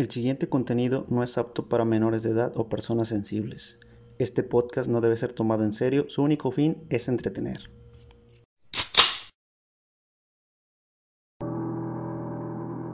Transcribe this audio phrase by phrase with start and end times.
[0.00, 3.78] El siguiente contenido no es apto para menores de edad o personas sensibles.
[4.18, 7.68] Este podcast no debe ser tomado en serio, su único fin es entretener.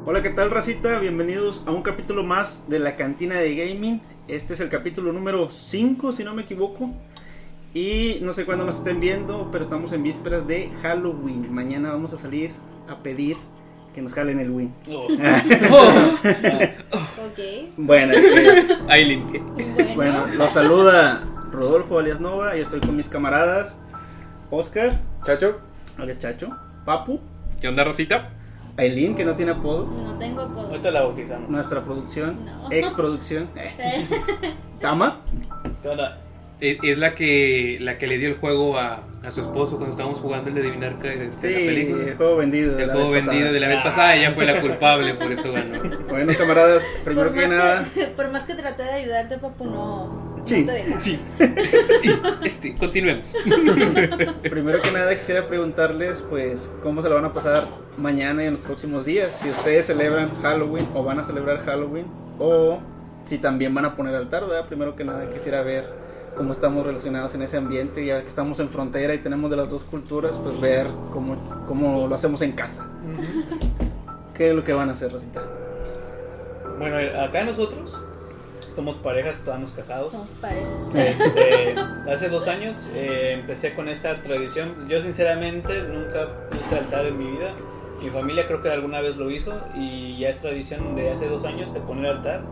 [0.05, 0.99] Hola, ¿qué tal racita?
[0.99, 4.03] Bienvenidos a un capítulo más de la cantina de gaming.
[4.27, 6.91] Este es el capítulo número 5, si no me equivoco.
[7.73, 11.54] Y no sé cuándo nos estén viendo, pero estamos en vísperas de Halloween.
[11.54, 12.51] Mañana vamos a salir
[12.88, 13.37] a pedir
[13.97, 14.72] que nos jalen el win.
[17.27, 17.38] Ok.
[17.77, 19.38] Bueno, eh, Aileen, ¿qué?
[19.41, 23.74] Bueno, bueno, los saluda Rodolfo alias Nova y estoy con mis camaradas
[24.51, 25.59] Oscar, Chacho,
[25.98, 26.51] alias Chacho,
[26.85, 27.21] Papu,
[27.61, 28.30] ¿Qué onda, Rosita?
[28.77, 30.69] Aileen, que no tiene apodo, no tengo apodo.
[30.69, 31.49] Ahorita la bautizamos.
[31.51, 32.69] nuestra producción, No.
[32.71, 34.07] ex producción, Eh,
[34.80, 35.21] Tama,
[35.83, 36.19] ¿Qué onda?
[36.59, 40.20] Es, la que la que le dio el juego a, a su esposo cuando estábamos
[40.20, 42.05] jugando el de adivinar qué este, sí, la película.
[42.05, 42.74] el juego vendido.
[42.74, 43.52] de El la juego vez vendido pasada.
[43.52, 45.82] de la vez pasada, ella fue la culpable, por eso ganó.
[46.09, 47.84] Bueno, camaradas, primero que nada,
[48.16, 50.60] por más que traté de ayudarte, papu, no, Sí.
[50.65, 51.02] no te deja.
[51.02, 51.18] Sí.
[52.45, 53.35] Este, continuemos.
[54.48, 57.65] primero que nada quisiera preguntarles, pues, cómo se lo van a pasar
[57.98, 59.32] mañana y en los próximos días.
[59.43, 62.07] Si ustedes celebran Halloween o van a celebrar Halloween
[62.38, 62.79] o
[63.24, 64.66] si también van a poner altar, ¿verdad?
[64.68, 65.84] Primero que nada quisiera ver
[66.36, 69.68] cómo estamos relacionados en ese ambiente, ya que estamos en frontera y tenemos de las
[69.68, 72.88] dos culturas, pues ver cómo, cómo lo hacemos en casa.
[74.34, 75.42] ¿Qué es lo que van a hacer, Rosita?
[76.78, 77.98] Bueno, acá nosotros
[78.74, 80.10] somos parejas, estamos casados.
[80.10, 80.68] Somos pareja.
[80.94, 81.74] Este,
[82.12, 84.86] hace dos años eh, empecé con esta tradición.
[84.88, 87.54] Yo sinceramente nunca puse altar en mi vida.
[88.02, 91.46] Mi familia creo que alguna vez lo hizo y ya es tradición de hace dos
[91.46, 92.42] años de poner altar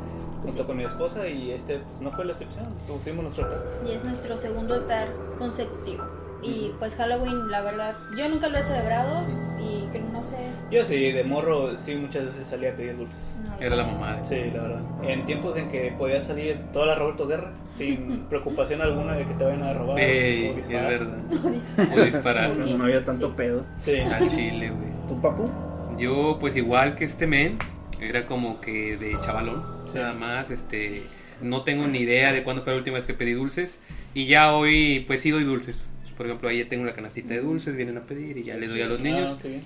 [0.45, 2.67] junto con mi esposa y este pues, no fue la excepción.
[2.87, 3.63] Pusimos nuestro altar.
[3.87, 6.05] Y es nuestro segundo altar consecutivo.
[6.43, 9.23] Y pues Halloween, la verdad, yo nunca lo he celebrado
[9.59, 10.37] y que no sé.
[10.71, 13.35] Yo sí, de morro sí muchas veces salía a pedir dulces.
[13.49, 14.17] no, Era la mamá.
[14.17, 14.81] de- Sí, la verdad.
[15.05, 19.33] En tiempos en que podía salir toda la Roberto Guerra sin preocupación alguna de que
[19.35, 20.91] te vayan a robar Ey, o es disparar.
[20.91, 21.17] verdad.
[21.31, 22.51] No, dice- O disparar.
[22.51, 22.59] Ok.
[22.59, 23.33] No había tanto Sí.
[23.39, 23.65] pedo.
[23.79, 23.97] Sí.
[24.01, 24.91] Al chile, güey.
[25.09, 25.51] ¿Tu papu?
[25.97, 27.57] Yo, pues igual que este men,
[28.01, 29.63] era como que de chavalón.
[29.91, 29.99] Sí.
[29.99, 31.03] Nada más, este.
[31.41, 33.81] No tengo ni idea de cuándo fue la última vez que pedí dulces.
[34.15, 35.89] Y ya hoy, pues sí doy dulces.
[36.17, 38.71] Por ejemplo, ahí ya tengo una canastita de dulces, vienen a pedir y ya les
[38.71, 39.37] doy a los niños.
[39.37, 39.63] Ah, bien.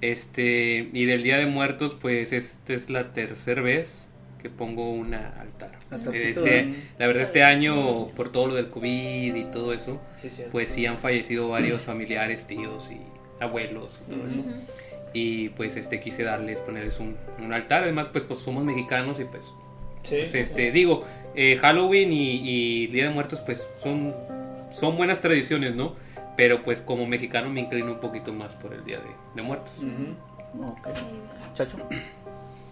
[0.00, 4.08] Este, y del Día de Muertos, pues esta es la tercera vez
[4.40, 5.78] que pongo una altar.
[5.90, 10.30] Altarcito, Este, la verdad, este año, por todo lo del COVID y todo eso, Sí,
[10.50, 12.98] pues sí han fallecido varios familiares, tíos y
[13.42, 14.44] abuelos y todo eso.
[15.12, 17.82] Y pues este quise darles, ponerles un, un altar.
[17.82, 19.44] Además, pues, pues somos mexicanos y pues,
[20.02, 20.16] Sí.
[20.18, 21.04] pues, este, digo,
[21.34, 24.14] eh, Halloween y, y Día de Muertos, pues son,
[24.70, 25.94] son buenas tradiciones, ¿no?
[26.36, 29.72] Pero pues como mexicano me inclino un poquito más por el Día de, de Muertos.
[30.62, 30.88] Ok.
[31.54, 31.76] Chacho.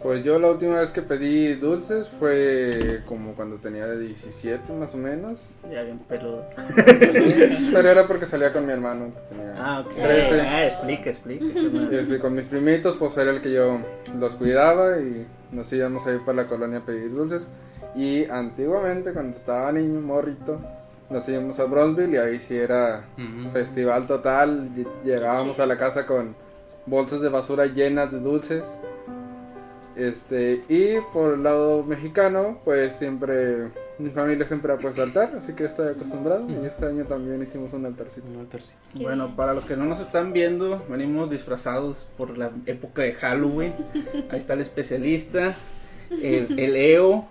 [0.02, 4.94] Pues yo la última vez que pedí dulces fue como cuando tenía de 17 más
[4.94, 5.50] o menos.
[5.70, 6.44] Ya bien peludo.
[7.72, 9.12] Pero era porque salía con mi hermano.
[9.14, 9.94] que tenía Ah, ok.
[9.94, 10.40] 13.
[10.40, 11.44] Ah, explica, explica.
[11.44, 13.78] Y este, con mis primitos, pues era el que yo
[14.18, 17.42] los cuidaba y nos íbamos a ir para la colonia a pedir dulces.
[17.96, 20.60] Y antiguamente, cuando estaba niño, morrito,
[21.10, 23.04] nos íbamos a Bronzeville y ahí sí era
[23.52, 24.70] festival total.
[24.76, 26.36] Ll- Llegábamos a la casa con
[26.86, 28.62] bolsas de basura llenas de dulces.
[29.98, 35.54] Este, y por el lado mexicano, pues siempre, mi familia siempre ha puesto altar, así
[35.54, 36.46] que estoy acostumbrado.
[36.48, 38.28] Y este año también hicimos un altarcito.
[38.28, 38.78] Un altarcito.
[38.94, 43.74] Bueno, para los que no nos están viendo, venimos disfrazados por la época de Halloween.
[44.30, 45.56] Ahí está el especialista,
[46.10, 47.26] el, el EO,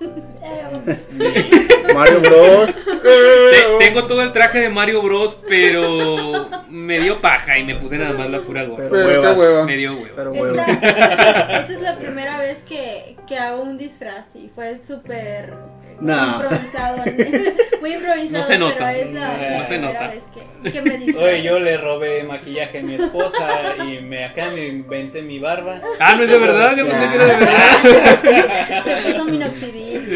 [1.94, 2.70] Mario Bros.
[3.04, 7.98] Te- tengo todo el traje de Mario Bros, pero me dio paja y me puse
[7.98, 8.88] nada más la pura gorra.
[8.90, 9.40] Pero Pero huevas.
[9.40, 9.64] hueva.
[9.66, 10.14] Me dio huevo.
[10.16, 10.62] Pero bueno.
[10.62, 15.54] esta, esta es la primera vez que, que hago un disfraz y fue súper
[16.00, 16.98] Improvisado.
[17.82, 18.76] Muy improvisado, No se nota.
[18.78, 20.08] pero es la No primera se nota.
[20.08, 20.24] vez
[20.64, 20.96] que, que me.
[21.18, 23.48] Oye, yo le robé maquillaje a mi esposa
[23.86, 25.82] y me acá me inventé mi barba.
[26.00, 28.84] Ah, no es de verdad, yo pensé que era de verdad.
[29.04, 30.08] Se puso minoxidil.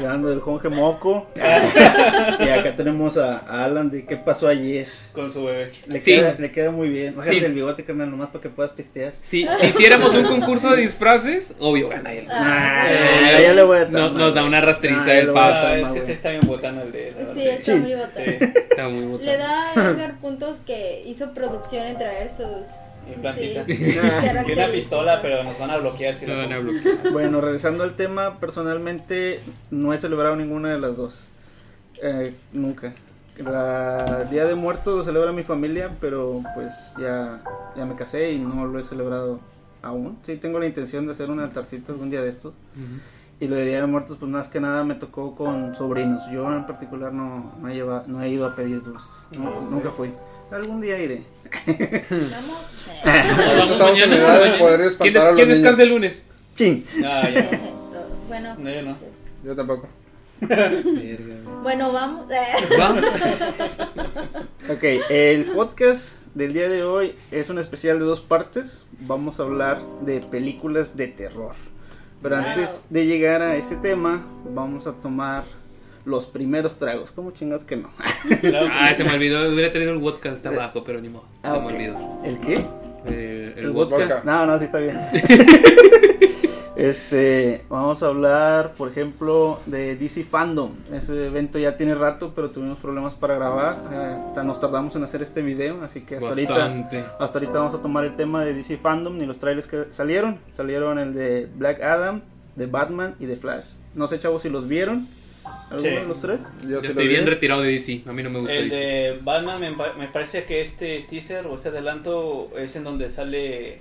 [0.00, 1.28] Llevando del Jonge Moco.
[1.36, 4.86] y acá tenemos a, Alan de qué pasó ayer.
[5.12, 5.70] Con su bebé.
[5.86, 6.14] Le, Sí.
[6.14, 7.16] queda, le queda muy bien.
[7.16, 7.44] Bájate Sí.
[7.44, 9.12] el bigote, carnal, nomás para que puedas pistear.
[9.20, 12.26] Si, si hiciéramos un concurso de disfraces, obvio gana él.
[12.30, 15.66] Ah, Ah, ya le No- nos da una rastriza ya el le voy a pato.
[15.68, 17.14] Ah, es que este está bien botano el de.
[17.34, 18.12] Sí, está muy botado.
[18.24, 18.36] Sí,
[18.70, 19.24] Está muy botado.
[19.30, 22.66] Le da a Edgar puntos que hizo producción en traer sus.
[23.10, 23.64] y plantita.
[23.66, 23.98] Sí,
[24.48, 26.72] Y una pistola, pero nos van a bloquear si Lo lo van a pongo.
[26.72, 26.96] bloquear.
[27.12, 29.40] Bueno, regresando al tema, personalmente
[29.70, 31.14] no he celebrado ninguna de las dos.
[32.02, 32.92] Eh, nunca.
[33.38, 37.40] La Día de Muertos lo celebra mi familia, pero pues ya,
[37.76, 39.38] ya me casé y no lo he celebrado
[39.80, 40.18] aún.
[40.24, 42.52] Sí, tengo la intención de hacer un altarcito algún día de estos.
[43.40, 46.24] Y lo de Día de Muertos, pues más que nada me tocó con sobrinos.
[46.32, 49.08] Yo en particular no, no, he, lleva- no he ido a pedir dulces.
[49.38, 50.10] No, nunca fui.
[50.50, 51.22] Algún día iré.
[51.70, 52.86] Vamos.
[53.04, 54.56] Eh, vamos mañana.
[54.58, 54.90] mañana.
[54.98, 56.22] ¿Quién, des- descansa el lunes?
[56.56, 56.84] Chin.
[57.04, 57.48] Ah, ya.
[58.26, 58.96] bueno, No, yo no.
[59.44, 59.88] Yo tampoco.
[61.62, 62.26] bueno, vamos.
[62.80, 62.94] ¿Va?
[64.72, 68.84] Ok, el podcast del día de hoy es un especial de dos partes.
[69.00, 71.54] Vamos a hablar de películas de terror.
[72.22, 72.44] Pero Wow.
[72.44, 74.22] antes de llegar a ese tema,
[74.54, 75.44] vamos a tomar
[76.04, 77.10] los primeros tragos.
[77.12, 77.90] ¿Cómo chingas que no?
[78.40, 78.68] Claro.
[78.72, 79.48] Ah, se me olvidó.
[79.52, 81.24] Hubiera tenido el vodka hasta abajo, pero ni modo.
[81.42, 82.20] Se Ah, me olvidó.
[82.24, 82.64] ¿El qué?
[83.06, 83.96] Eh, el ¿El vodka.
[83.98, 84.14] vodka?
[84.16, 84.30] vodka.
[84.30, 84.98] No, no, sí está bien.
[86.78, 90.72] este, vamos a hablar, por ejemplo, de DC Fandom.
[90.92, 93.82] Ese evento ya tiene rato, pero tuvimos problemas para grabar.
[93.92, 96.88] Eh, nos tardamos en hacer este video, así que hasta ahorita,
[97.18, 100.38] hasta ahorita vamos a tomar el tema de DC Fandom y los trailers que salieron.
[100.52, 102.22] Salieron el de Black Adam,
[102.54, 103.66] de Batman y de Flash.
[103.94, 105.08] No sé, chavos, si los vieron.
[105.70, 105.88] ¿Alguno Sí.
[105.88, 106.40] de los tres?
[106.62, 108.02] Yo Yo sí estoy bien retirado de DC.
[108.06, 108.76] A mí no me gusta El DC.
[108.84, 113.78] de Batman me, me parece que este teaser o este adelanto es en donde sale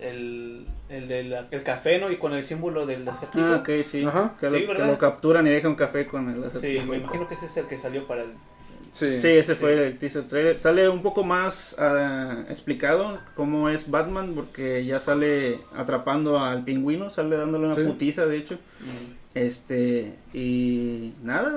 [0.00, 2.10] el, el del el café, ¿no?
[2.10, 3.44] Y con el símbolo del acertijo.
[3.44, 4.04] Ah, ok, sí.
[4.04, 4.34] Ajá.
[4.40, 6.86] Que, Sí, lo, que lo capturan y dejan un café con el Sí, acertijo.
[6.86, 8.30] me imagino que ese es el que salió para el...
[8.92, 9.20] Sí.
[9.20, 10.58] Sí, ese fue el teaser trailer.
[10.58, 17.08] Sale un poco más ah, explicado cómo es Batman, porque ya sale atrapando al pingüino,
[17.08, 17.82] sale dándole una Sí.
[17.84, 18.58] putiza, de hecho.
[19.34, 21.54] Este, y nada,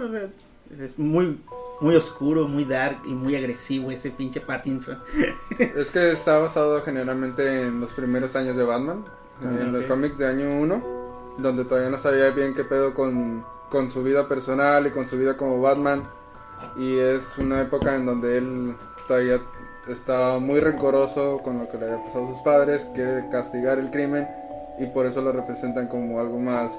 [0.80, 1.40] es muy,
[1.84, 4.98] muy oscuro, muy dark y muy agresivo ese pinche Pattinson.
[5.60, 9.04] Es que está basado generalmente en los primeros años de Batman,
[9.42, 10.84] Ah, en los cómics de año 1,
[11.38, 15.18] donde todavía no sabía bien qué pedo con, con su vida personal y con su
[15.18, 16.04] vida como Batman.
[16.78, 18.76] Y es una época en donde él
[19.08, 19.42] todavía
[19.88, 23.92] está muy rencoroso con lo que le había pasado a sus padres, quiere castigar el
[23.92, 24.28] crimen
[24.80, 26.72] y por eso lo representan como algo más,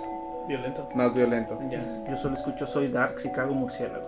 [0.47, 0.89] Violento.
[0.95, 1.59] más violento.
[1.71, 1.83] Ya.
[2.09, 4.07] Yo solo escucho Soy Dark si cago murciélago.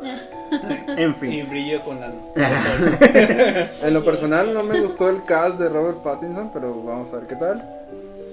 [0.88, 1.48] en Y fin.
[1.48, 2.12] brillo con la...
[3.82, 7.26] En lo personal no me gustó el cast de Robert Pattinson, pero vamos a ver
[7.26, 7.62] qué tal.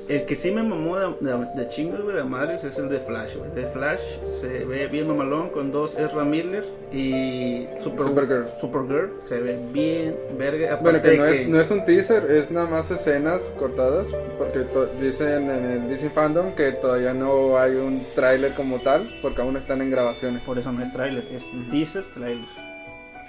[0.10, 3.00] El que sí me mamó de, de, de chingos, güey, de madres, es el de
[3.00, 3.52] Flash, güey.
[3.52, 8.46] De Flash se ve bien mamalón con dos Ezra Miller y Super, Supergirl.
[8.60, 9.12] Supergirl.
[9.24, 10.76] Se ve bien verga.
[10.82, 14.08] Bueno, aparte que no, Es, no es un teaser, es nada más escenas cortadas,
[14.38, 14.66] porque
[15.02, 19.56] dicen en el DC Fandom que todavía no hay un tráiler como tal, porque aún
[19.56, 20.44] están en grabaciones.
[20.44, 22.46] Por eso no es trailer, es teaser, trailer.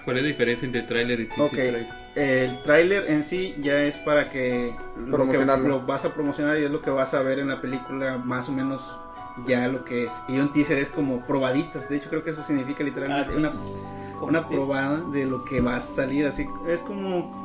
[0.05, 2.04] ¿Cuál es la diferencia entre trailer y teaser Ok, trailer?
[2.17, 5.69] El trailer en sí ya es para que lo, que Promocionarlo.
[5.69, 8.49] lo vas a promocionar y es lo que vas a ver en la película, más
[8.49, 8.81] o menos
[9.47, 10.13] ya lo que es.
[10.29, 13.51] Y un teaser es como probaditas, de hecho creo que eso significa literalmente Ah, una,
[14.15, 17.43] como una probada de lo que va a salir, así es como...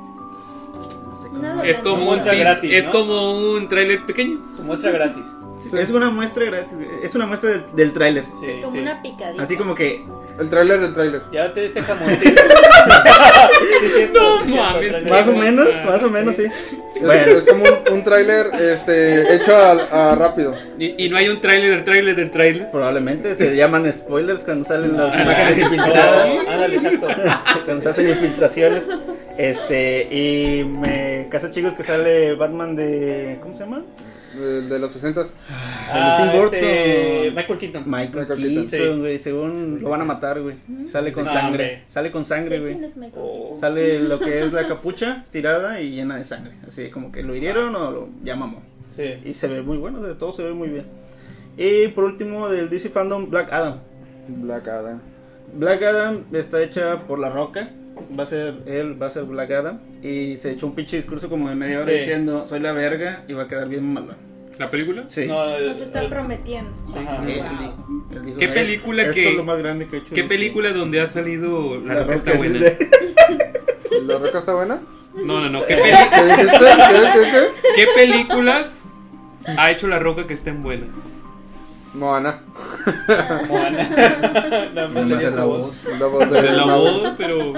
[1.09, 1.65] no sé cómo- Nada.
[1.65, 4.37] Es como un, gratis, es como un trailer pequeño.
[4.55, 5.25] Tu muestra gratis.
[5.77, 8.23] Es una muestra gratis, es una muestra del, del tráiler.
[8.39, 8.79] Sí, Como sí.
[8.79, 9.43] una picadita.
[9.43, 10.03] Así como que
[10.39, 11.21] El tráiler del tráiler.
[11.33, 12.41] Ya te este jamoncito.
[14.13, 15.83] No mames, más o menos, buena.
[15.85, 16.43] más o menos sí.
[16.45, 20.55] Es, Bueno, es como un, un tráiler este, hecho a, a rápido.
[20.77, 22.71] Y, y no hay un trailer del trailer del trailer.
[22.71, 26.29] probablemente se llaman spoilers cuando salen las Ah, imágenes no, infiltradas.
[26.47, 27.07] Ándale, exacto.
[27.65, 28.83] cuando se hacen infiltraciones.
[29.37, 33.37] Este, y me casa chicos que sale Batman de.
[33.41, 33.81] ¿Cómo se llama?
[34.35, 36.59] El de los 60 Ah, Tim Burton.
[36.59, 37.83] este, Michael Keaton.
[37.87, 38.99] Michael Michael Keaton, Keaton.
[38.99, 39.17] güey.
[39.19, 40.55] Según lo van a matar, güey.
[40.87, 41.47] Sale con Ah, sangre.
[41.47, 41.83] hombre.
[41.87, 42.73] Sale con Sí, sangre, güey.
[42.73, 43.57] ¿quién es Michael Oh.
[43.59, 46.53] Sale lo que es la capucha tirada y llena de sangre.
[46.67, 48.61] Así como que lo hirieron o lo ya mamó.
[48.95, 49.13] Sí.
[49.25, 50.85] Y se ve muy bueno, de todo se ve muy bien.
[51.57, 53.79] Y por último, del DC Fandom, Black Adam.
[54.27, 54.99] Black Adam.
[55.53, 57.71] Black Adam está hecha por La Roca.
[58.17, 59.79] Va a ser él, va a ser Black Adam.
[60.01, 61.93] Y se echó un pinche discurso como de media hora Sí.
[61.93, 64.13] diciendo: Soy la verga y va a quedar bien malo.
[64.59, 65.05] ¿La película?
[65.07, 65.25] Sí.
[65.25, 66.69] No, el- Nos está el- prometiendo.
[66.89, 67.23] Ajá.
[67.25, 68.03] Él Wow.
[68.11, 70.71] él ¿Qué "Eh, película esto que- es lo más grande que he hecho ¿Qué película
[70.73, 72.59] donde ha salido La, Roca está es buena?
[72.59, 72.89] de-
[74.05, 74.81] ¿La roca está buena?
[75.15, 75.65] No, no, no.
[75.65, 76.59] ¿Qué, peli- ¿Qué dijiste?
[76.59, 77.47] ¿Qué, qué, qué?
[77.75, 78.85] qué películas
[79.57, 80.89] ha hecho La Roca que estén buenas?
[81.93, 82.41] Moana.
[83.47, 84.69] Moana.
[84.75, 85.65] La voz.
[85.67, 85.77] voz.
[85.99, 87.53] La voz de la voz, pero.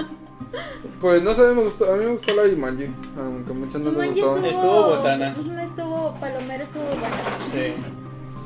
[0.99, 3.81] Pues no sé, me gustó, a mí me gustó la de Jumanji, aunque a muchos
[3.81, 4.35] no les Jumanji gustó.
[4.37, 5.35] estuvo, Estuvo botana.
[5.39, 7.15] Ujú, Estuvo palomero, estuvo bueno.
[7.53, 7.73] Sí.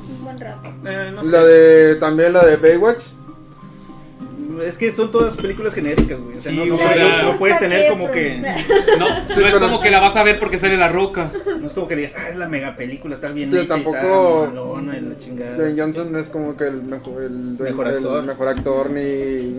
[0.08, 0.68] Un buen rato.
[0.84, 1.46] Eh, no La sé.
[1.46, 3.02] de, también la de Baywatch.
[4.66, 6.38] Es que son todas películas genéricas, güey.
[6.38, 6.76] O sea, Sí, no,
[7.32, 8.38] no, puedes- no tener como que.
[8.98, 11.30] No, no es como que la vas a ver porque sale la roca.
[11.60, 13.68] No es como que digas, ah, es la mega película, está bien Sí, hecha y
[13.68, 15.56] tampoco- la chingada.
[15.56, 18.22] Dwayne Johnson no es como que el mejor, el, Mejor el actor.
[18.24, 19.02] mejor actor ni,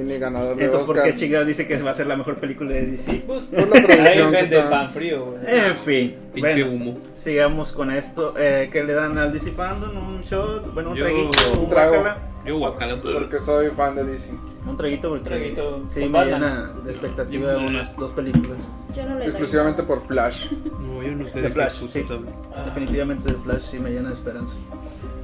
[0.04, 2.72] ni ganador de Entonces, ¿por qué chingados dice que va a ser la mejor película
[2.74, 3.24] de DC?
[3.28, 4.70] Pues, Por la ahí vende está.
[4.70, 5.38] pan frío, güey.
[5.48, 6.98] En fin, Pinche bueno, humo.
[7.18, 8.34] sigamos con esto.
[8.38, 9.96] Eh, ¿Qué le dan al DC Fandom?
[9.98, 10.74] ¿Un shot?
[10.74, 11.94] Bueno, un Yo- traguito, Un trago.
[11.96, 12.18] guácala.
[12.46, 13.02] Yo guacala.
[13.02, 14.30] Porque soy fan de DC.
[14.68, 18.58] Un traguito porque Traguito sí me llena de expectativa de unas dos películas.
[18.96, 19.28] Yo no le doy.
[19.28, 20.48] Exclusivamente por Flash.
[20.88, 22.02] No, yo no sé De de, Flash, sí.
[22.10, 22.34] hablan.
[22.66, 24.56] Definitivamente The Flash sí me llena de esperanza.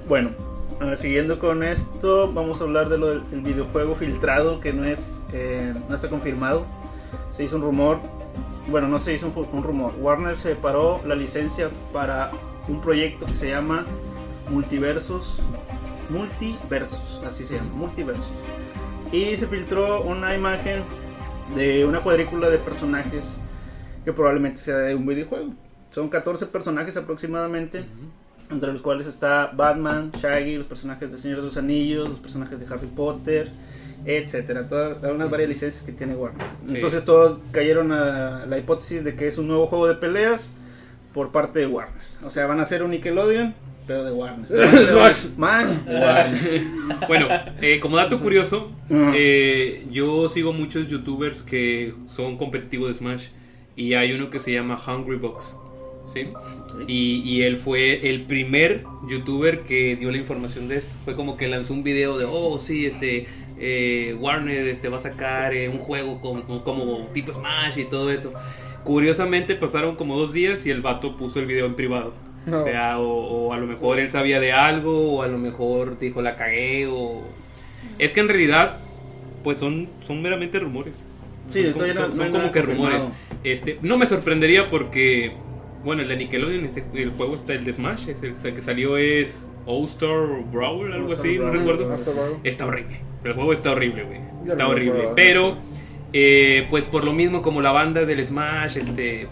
[0.07, 0.29] Bueno,
[0.79, 4.71] a ver, siguiendo con esto, vamos a hablar de lo del el videojuego filtrado que
[4.73, 6.65] no es eh, no está confirmado.
[7.35, 7.99] Se hizo un rumor,
[8.67, 9.93] bueno, no se hizo un, un rumor.
[9.99, 12.31] Warner separó la licencia para
[12.67, 13.85] un proyecto que se llama
[14.49, 15.41] Multiversos,
[16.09, 18.27] Multiversos, así se llama, Multiversos.
[19.13, 20.81] Y se filtró una imagen
[21.55, 23.37] de una cuadrícula de personajes
[24.03, 25.53] que probablemente sea de un videojuego.
[25.91, 27.85] Son 14 personajes aproximadamente,
[28.49, 32.59] entre los cuales está Batman, Shaggy, los personajes del Señor de los Anillos, los personajes
[32.59, 33.51] de Harry Potter,
[34.03, 36.47] etcétera, todas unas varias licencias que tiene Warner.
[36.65, 36.75] Sí.
[36.75, 40.49] Entonces todos cayeron a la hipótesis de que es un nuevo juego de peleas
[41.13, 42.01] por parte de Warner.
[42.23, 43.53] O sea, van a ser un Nickelodeon,
[43.87, 44.47] pero de Warner.
[44.67, 45.13] Smash.
[45.35, 46.61] Smash, Warner.
[47.07, 47.27] Bueno,
[47.61, 53.25] eh, como dato curioso, eh, yo sigo muchos youtubers que son competitivos de Smash
[53.75, 55.55] y hay uno que se llama Hungry Box,
[56.13, 56.27] ¿sí?
[56.87, 60.93] Y, y él fue el primer youtuber que dio la información de esto.
[61.05, 63.25] Fue como que lanzó un video de, oh, sí, este,
[63.59, 67.85] eh, Warner este, va a sacar eh, un juego como, como- como tipo Smash y
[67.85, 68.33] todo eso.
[68.83, 72.13] Curiosamente pasaron como dos días y el vato puso el video en privado.
[72.45, 72.61] No.
[72.61, 73.07] O sea, o,
[73.47, 76.87] o a lo mejor él sabía de algo, o a lo mejor dijo la cagué,
[76.87, 77.21] o...
[77.99, 78.77] Es que en realidad,
[79.43, 81.05] pues son, son meramente rumores.
[81.49, 82.89] Sí, son como, no- son- no son como que confirmado.
[82.97, 83.17] rumores.
[83.43, 85.33] Este, no me sorprendería porque,
[85.83, 88.97] bueno, el de Nickelodeon, el juego está el de Smash, es el, el que salió
[88.97, 91.57] es All Star Brawl, algo All-Star así, no Brawl.
[91.59, 91.93] recuerdo.
[91.93, 92.39] Hasta luego.
[92.43, 92.99] Está horrible.
[93.23, 94.19] El juego está horrible, güey.
[94.47, 95.09] Está no horrible.
[95.15, 95.57] Pero,
[96.11, 99.27] eh, pues por lo mismo, como la banda del Smash este,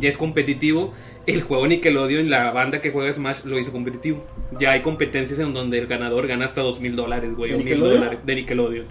[0.00, 0.92] ya es competitivo,
[1.26, 4.24] el juego Nickelodeon, la banda que juega Smash, lo hizo competitivo.
[4.60, 7.60] Ya hay competencias en donde el ganador gana hasta dos mil dólares, güey, ¿De o
[7.60, 8.86] mil dólares de Nickelodeon.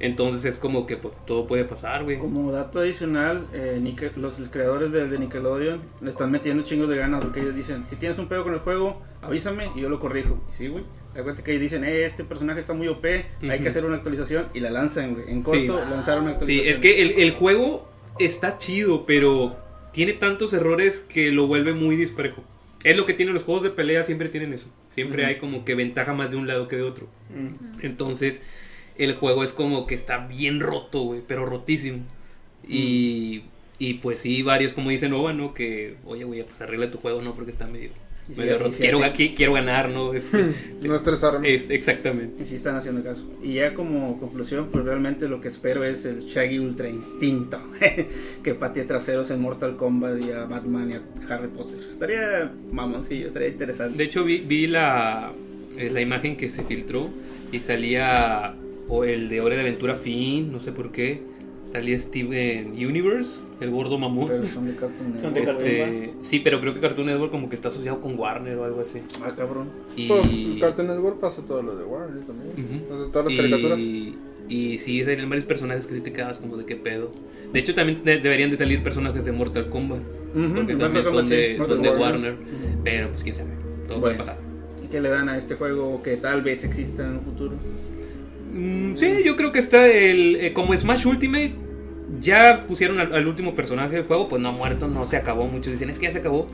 [0.00, 2.18] Entonces es como que pues, todo puede pasar, güey.
[2.18, 3.80] Como dato adicional, eh,
[4.16, 7.96] los creadores de, de Nickelodeon le están metiendo chingos de ganas porque ellos dicen, si
[7.96, 10.38] tienes un pedo con el juego, avísame y yo lo corrijo.
[10.52, 10.84] Y sí, güey.
[11.14, 13.96] Da cuenta que ellos dicen, eh, este personaje está muy OP, hay que hacer una
[13.96, 15.30] actualización y la lanzan, güey.
[15.30, 15.90] En corto Sí.
[15.90, 16.74] lanzaron una Sí, actualización.
[16.74, 17.88] es que el, el juego
[18.18, 19.56] está chido, pero
[19.94, 22.42] tiene tantos errores que lo vuelve muy disparejo.
[22.82, 24.66] Es lo que tienen los juegos de pelea, siempre tienen eso.
[24.94, 27.08] Siempre hay como que ventaja más de un lado que de otro.
[27.80, 28.42] Entonces,
[28.98, 32.00] el juego es como que está bien roto, güey, pero rotísimo.
[32.68, 33.44] Y,
[33.78, 35.54] y pues sí, varios como dicen, Nova, ¿no?
[35.54, 37.34] Que, oye, güey, pues arregla tu juego, ¿no?
[37.34, 37.90] Porque está medio,
[38.32, 39.00] si- medio si quiero,
[39.36, 40.12] quiero ganar, ¿no?
[40.14, 40.54] Este,
[40.86, 41.54] No estresarme.
[41.54, 42.42] es, exactamente.
[42.42, 43.24] Y sí están haciendo caso.
[43.42, 47.58] Y ya como conclusión, pues realmente lo que espero es el Shaggy Ultra Instinto.
[48.42, 51.78] que patee traseros en Mortal Kombat y a Batman y a Harry Potter.
[51.92, 53.96] Estaría mamoncillo, estaría interesante.
[53.98, 55.32] De hecho, vi, vi la,
[55.76, 57.10] eh, la imagen que se filtró
[57.52, 58.54] y salía
[58.88, 61.22] o el de Hora de Aventura Fin, no sé por qué.
[61.74, 64.28] Salía Steven Universe, el gordo mamón.
[64.28, 65.66] Pero son de Cartoon Son de Network.
[65.66, 68.80] Este, sí, pero creo que Cartoon Network como que está asociado con Warner o algo
[68.80, 69.00] así.
[69.24, 69.70] Ah, cabrón.
[69.96, 70.20] Y, Pues
[70.60, 72.52] Cartoon Network pasa todo lo de Warner también.
[72.52, 72.94] Ujú.
[72.94, 73.78] O sea, todas las y- caricaturas.
[74.48, 77.10] Y sí, salían varios personajes que sí te quedabas como de qué pedo.
[77.52, 79.98] De hecho, también de- deberían de salir personajes de Mortal Kombat.
[80.32, 82.00] Porque también Mortal son de, son.
[82.00, 82.36] Warner.
[82.84, 83.50] Pero pues quién sabe,
[83.88, 84.00] todo Bueno.
[84.00, 84.38] puede pasar.
[84.84, 87.56] ¿Y qué le dan a este juego que tal vez exista en un futuro?
[88.52, 90.36] Mm, sí, yo creo que está el.
[90.36, 91.54] eh, como Smash Ultimate,
[92.20, 95.46] ya pusieron al, al último personaje del juego, pues no ha muerto, no se acabó.
[95.46, 96.48] Muchos dicen, es que ya se acabó.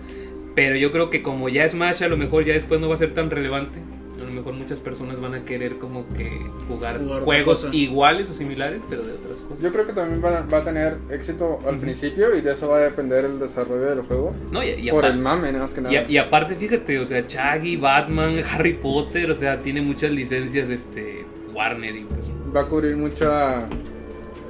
[0.55, 2.99] Pero yo creo que como ya Smash, a lo mejor ya después no va a
[2.99, 3.79] ser tan relevante.
[4.21, 8.35] A lo mejor muchas personas van a querer como que jugar, Jugar juegos iguales o
[8.35, 9.61] similares, pero de otras cosas.
[9.63, 12.69] Yo creo que también va a, va a tener éxito al principio y de eso
[12.69, 14.35] va a depender el desarrollo del juego.
[14.53, 15.99] No, y, y por apar- el mame, más que y nada.
[16.01, 20.69] a- y aparte, fíjate, o sea, Chaggy, Batman, Harry Potter, o sea, tiene muchas licencias
[20.69, 22.21] este Warner y pues.
[22.55, 23.67] Va a cubrir mucha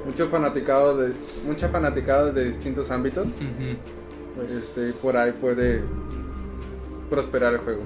[0.05, 1.13] mucho fanaticado de
[1.45, 3.27] mucha fanaticada de distintos ámbitos.
[3.27, 3.77] ujú,
[4.35, 5.81] Pues Este, por ahí puede
[7.09, 7.83] prosperar el juego.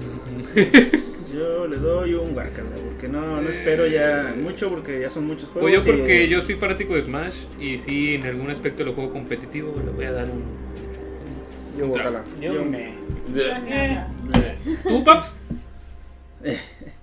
[1.34, 5.48] yo le doy un guacala, porque no, no espero ya mucho, porque ya son muchos
[5.50, 5.70] juegos.
[5.70, 8.92] Pues yo y- porque yo soy fanático de Smash y sí en algún aspecto lo
[8.94, 10.44] juego competitivo le voy a dar un...
[11.76, 12.40] Yo un.
[12.40, 12.94] Yo me.
[13.34, 13.42] Yo.
[14.88, 15.36] ¿Tú, Paps?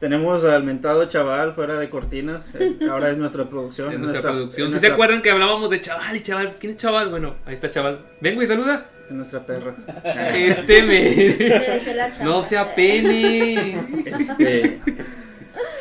[0.00, 2.48] Tenemos al mentado chaval fuera de cortinas.
[2.58, 3.92] eh, Ahora es nuestra producción.
[3.92, 4.68] Es nuestra producción.
[4.68, 7.10] Si se nuestra- acuerdan que hablábamos de chaval y chaval, ¿quién es chaval?
[7.10, 8.00] Bueno, ahí está chaval.
[8.20, 8.86] Vengo y saluda.
[9.06, 9.74] es nuestra perra.
[10.34, 11.60] Este me.
[12.24, 13.78] No se apene.
[14.06, 14.80] Este,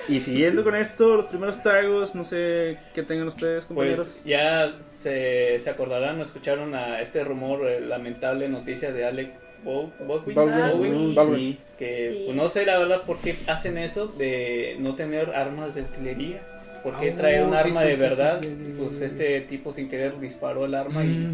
[0.09, 3.99] y siguiendo con esto, los primeros tragos, no sé qué tengan ustedes, compañeros.
[4.15, 9.31] Pues ya se, se acordarán o escucharon a este rumor, eh, lamentable noticia de Alec
[9.63, 11.51] Bow- Baldwin, Baldwin, Baldwin, mm.
[11.51, 11.57] Sí.
[11.77, 12.21] que Sí.
[12.25, 16.41] pues, no sé la verdad por qué hacen eso de no tener armas de artillería.
[16.83, 18.41] ¿Por qué Ah, traer un sí, arma sí, de verdad?
[18.77, 21.27] Pues este tipo sin querer disparó el arma y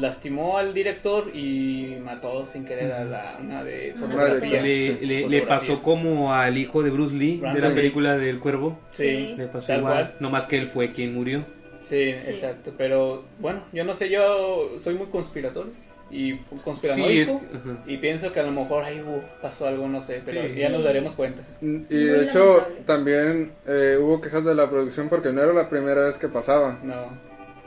[0.00, 4.60] lastimó al director y mató sin querer a la una de fotografía.
[4.60, 7.74] Le, le- pasó como al hijo de Bruce Lee de la Lee.
[7.74, 8.78] película del cuervo.
[8.90, 9.34] Sí, Sí.
[9.38, 9.94] Le pasó tal igual.
[9.94, 10.14] cual.
[10.20, 11.44] No más que él fue quien murió.
[11.82, 12.30] Sí, Sí.
[12.32, 12.72] exacto.
[12.76, 15.72] Pero bueno, yo no sé, yo soy muy conspiratorio
[16.10, 17.08] y conspiranoico.
[17.08, 17.78] Sí, es que- ajá.
[17.86, 20.54] Y pienso que a lo mejor ahí uh, pasó algo, no sé, pero Sí.
[20.54, 21.40] ya nos daremos cuenta.
[21.60, 22.82] Y Muy de hecho, lamentable.
[22.86, 26.78] también eh, hubo quejas de la producción porque no era la primera vez que pasaba.
[26.82, 26.94] No.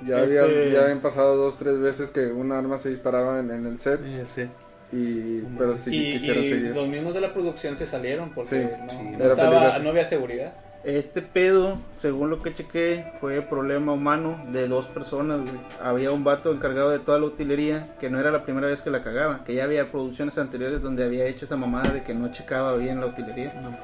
[0.08, 3.51] Ya, Este- había, ya habían pasado dos, tres veces que un arma se disparaba en,
[3.51, 4.00] en el set.
[4.25, 4.48] Sí.
[4.91, 6.72] Y, pero sí y quisieron y seguir.
[6.75, 9.89] los mismos de la producción se salieron porque Sí, no, sí, no era estaba, no
[9.89, 10.53] había seguridad.
[10.84, 15.42] Este pedo, según lo que chequé, fue problema humano de dos personas.
[15.42, 15.60] güey.
[15.82, 18.90] Había un vato encargado de toda la utilería que no era la primera vez que
[18.90, 22.32] la cagaba, que ya había producciones anteriores donde había hecho esa mamada de que no
[22.32, 23.76] checaba bien la utilería No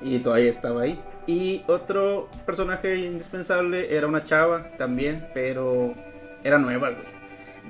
[0.00, 1.00] y todavía estaba ahí.
[1.26, 5.94] Y otro personaje indispensable era una chava también, pero
[6.42, 7.13] era nueva, güey.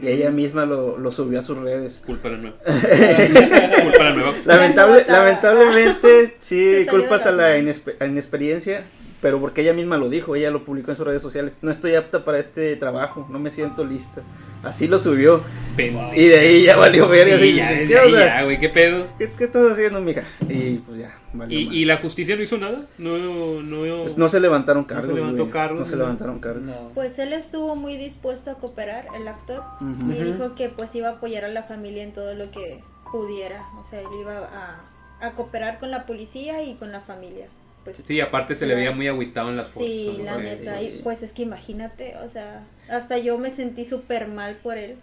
[0.03, 2.03] Y ella misma lo, lo subió a sus redes.
[2.05, 2.57] Culpa la nueva.
[3.83, 4.33] Culpa la nueva.
[4.45, 8.85] Lamentable, lamentablemente, sí, culpas a la inexperiencia,
[9.21, 11.57] pero porque ella misma lo dijo, ella lo publicó en sus redes sociales.
[11.63, 14.23] No estoy apta para este trabajo, no me siento lista.
[14.65, 15.43] Así lo subió.
[15.77, 16.15] Pendejo.
[16.15, 17.39] Y de ahí ya valió verga.
[17.39, 19.07] Sí, ya, ¿qué ya, güey, qué pedo.
[19.19, 20.23] ¿Qué, qué estás haciendo, mija?
[20.49, 22.87] Y pues ya, valió ¿Y, la justicia no hizo nada?
[22.99, 24.03] No, no.
[24.03, 25.09] Pues no se levantaron cargos.
[25.09, 25.53] se levantó güey.
[25.53, 26.63] cargos, No se levantaron cargos.
[26.63, 26.91] No.
[26.95, 30.13] Pues él estuvo muy dispuesto a cooperar, el actor, Ujú.
[30.13, 32.81] y dijo que pues iba a apoyar a la familia en todo lo que
[33.11, 33.65] pudiera.
[33.81, 37.47] O sea, él iba a, a cooperar con la policía y con la familia.
[37.85, 39.89] Pues Sí, aparte se le veía muy agüitado en las fotos.
[39.89, 40.79] Sí, la Pues, neta.
[40.81, 41.01] sí, y sí.
[41.05, 44.97] pues es que imagínate, o sea, hasta yo me sentí súper mal por él.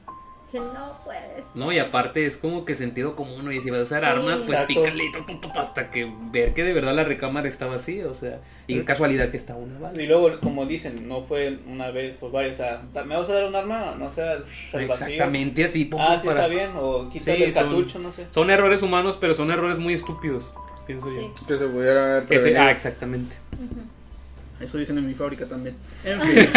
[0.52, 0.66] Que no
[1.06, 1.46] puedes.
[1.56, 4.06] No, y aparte es como que sentido común, y si vas a usar Sí.
[4.06, 4.68] armas, pues Exacto.
[4.84, 5.04] pícale
[5.56, 9.30] hasta que ver que de verdad la recámara está vacía, o sea, y qué casualidad
[9.30, 10.02] que está una bala.
[10.02, 13.34] Y luego, como dicen, no fue una vez, pues varios, o sea, ¿me vas a
[13.36, 13.96] dar un arma?
[13.98, 14.82] No sea el vacío.
[14.82, 18.26] Exactamente así, Ah, sí para- está bien, o quítale Sí, el son- cartucho, no sé.
[18.32, 20.52] Son errores humanos, pero son errores muy estúpidos,
[20.86, 21.15] pienso Sí.
[21.34, 21.48] yo.
[21.48, 22.63] Que se pudiera haber Que se- prevenido.
[22.65, 23.38] ah, exactamente.
[24.62, 25.76] Eso dicen en mi fábrica también.
[26.04, 26.47] En fin.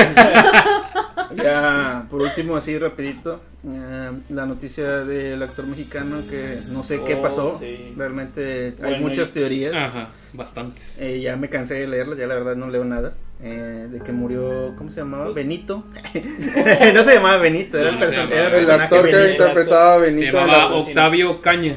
[1.37, 7.15] ya, por último, así rapidito, eh, la noticia del actor mexicano que no sé qué
[7.15, 7.59] Oh, pasó.
[7.59, 7.95] sí.
[7.97, 9.75] Realmente hay Bueno, muchas y- teorías.
[9.75, 11.01] Ajá, bastantes.
[11.01, 13.15] Eh, ya me cansé de leerlas, ya la verdad no leo nada.
[13.43, 15.25] Eh, de que murió, ¿cómo se llamaba?
[15.25, 15.85] Pues- Benito.
[16.95, 19.05] no se llamaba Benito, era el, No, se perso- llamaba- era el El personaje actor
[19.11, 19.33] que Benito.
[19.43, 20.75] interpretaba a Se Benito en llamaba.
[20.77, 21.77] Octavio Caña.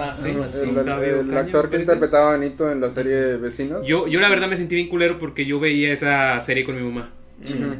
[0.00, 0.16] Ajá.
[0.16, 0.28] Sí.
[0.28, 0.36] el,
[0.70, 3.86] el- Octavio el Caña, actor que interpretaba a Benito en la serie Vecinos.
[3.86, 6.82] Yo, yo la verdad me sentí bien culero porque yo veía esa serie con mi
[6.82, 7.10] mamá.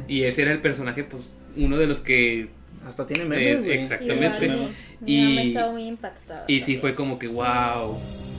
[0.07, 2.49] Y ese era el personaje, pues, uno de los que...
[2.85, 3.77] Hasta tiene eh, memes, güey.
[3.79, 4.45] exactamente.
[4.45, 4.69] Igual,
[5.05, 6.45] Y- Mi mamá estaba muy impactada.
[6.49, 7.97] Y sí fue como que, wow.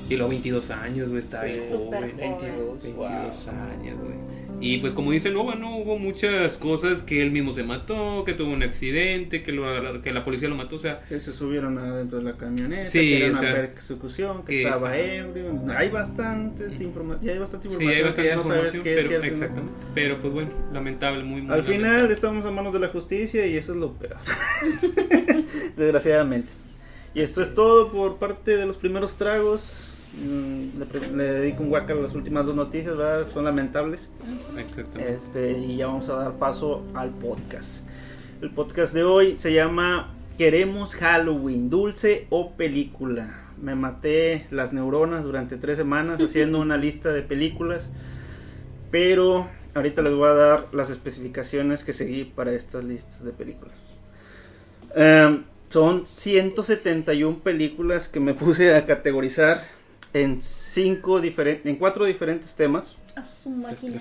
[0.08, 1.86] Y luego 22 años, güey, está Sí, bien joven.
[1.86, 2.16] joven.
[2.16, 3.54] 22, 22 wow.
[3.72, 4.14] años, güey.
[4.60, 5.76] Y pues como dice Nova, ¿no?
[5.78, 10.12] Hubo muchas cosas que él mismo se mató, que tuvo un accidente, que, lo, que
[10.12, 11.00] la policía lo mató, o sea...
[11.08, 14.52] Que se subieron adentro de la camioneta, Sí, que era o una sea, persecución, que,
[14.52, 15.60] que- estaba ebrio.
[15.76, 18.84] Hay bastantes informa ya hay bastante Sí, información hay bastante que ya no sabes información,
[18.84, 19.26] qué es pero, cierto.
[19.26, 19.34] y no.
[19.34, 19.86] exactamente.
[19.94, 22.14] Pero pues bueno, lamentable, muy, muy Al final lamentable.
[22.14, 24.16] estamos a manos de la justicia y eso es lo peor.
[25.76, 26.48] Desgraciadamente.
[27.14, 29.90] Y esto es todo por parte de los primeros tragos.
[30.22, 33.26] Mm, Le, dedico un guacal a las últimas dos noticias, ¿verdad?
[33.32, 34.10] Son lamentables.
[34.58, 35.14] Exactamente.
[35.14, 37.86] Este, y ya vamos a dar paso al podcast.
[38.40, 43.40] El podcast de hoy se llama Queremos Halloween, dulce o película.
[43.60, 47.90] Me maté las neuronas durante tres semanas haciendo una lista de películas,
[48.90, 53.74] pero ahorita les voy a dar las especificaciones que seguí para estas listas de películas.
[54.94, 59.60] Em, son 171 películas que me puse a categorizar
[60.14, 62.96] en cinco diferentes, en cuatro diferentes temas.
[63.16, 64.00] A su máquina.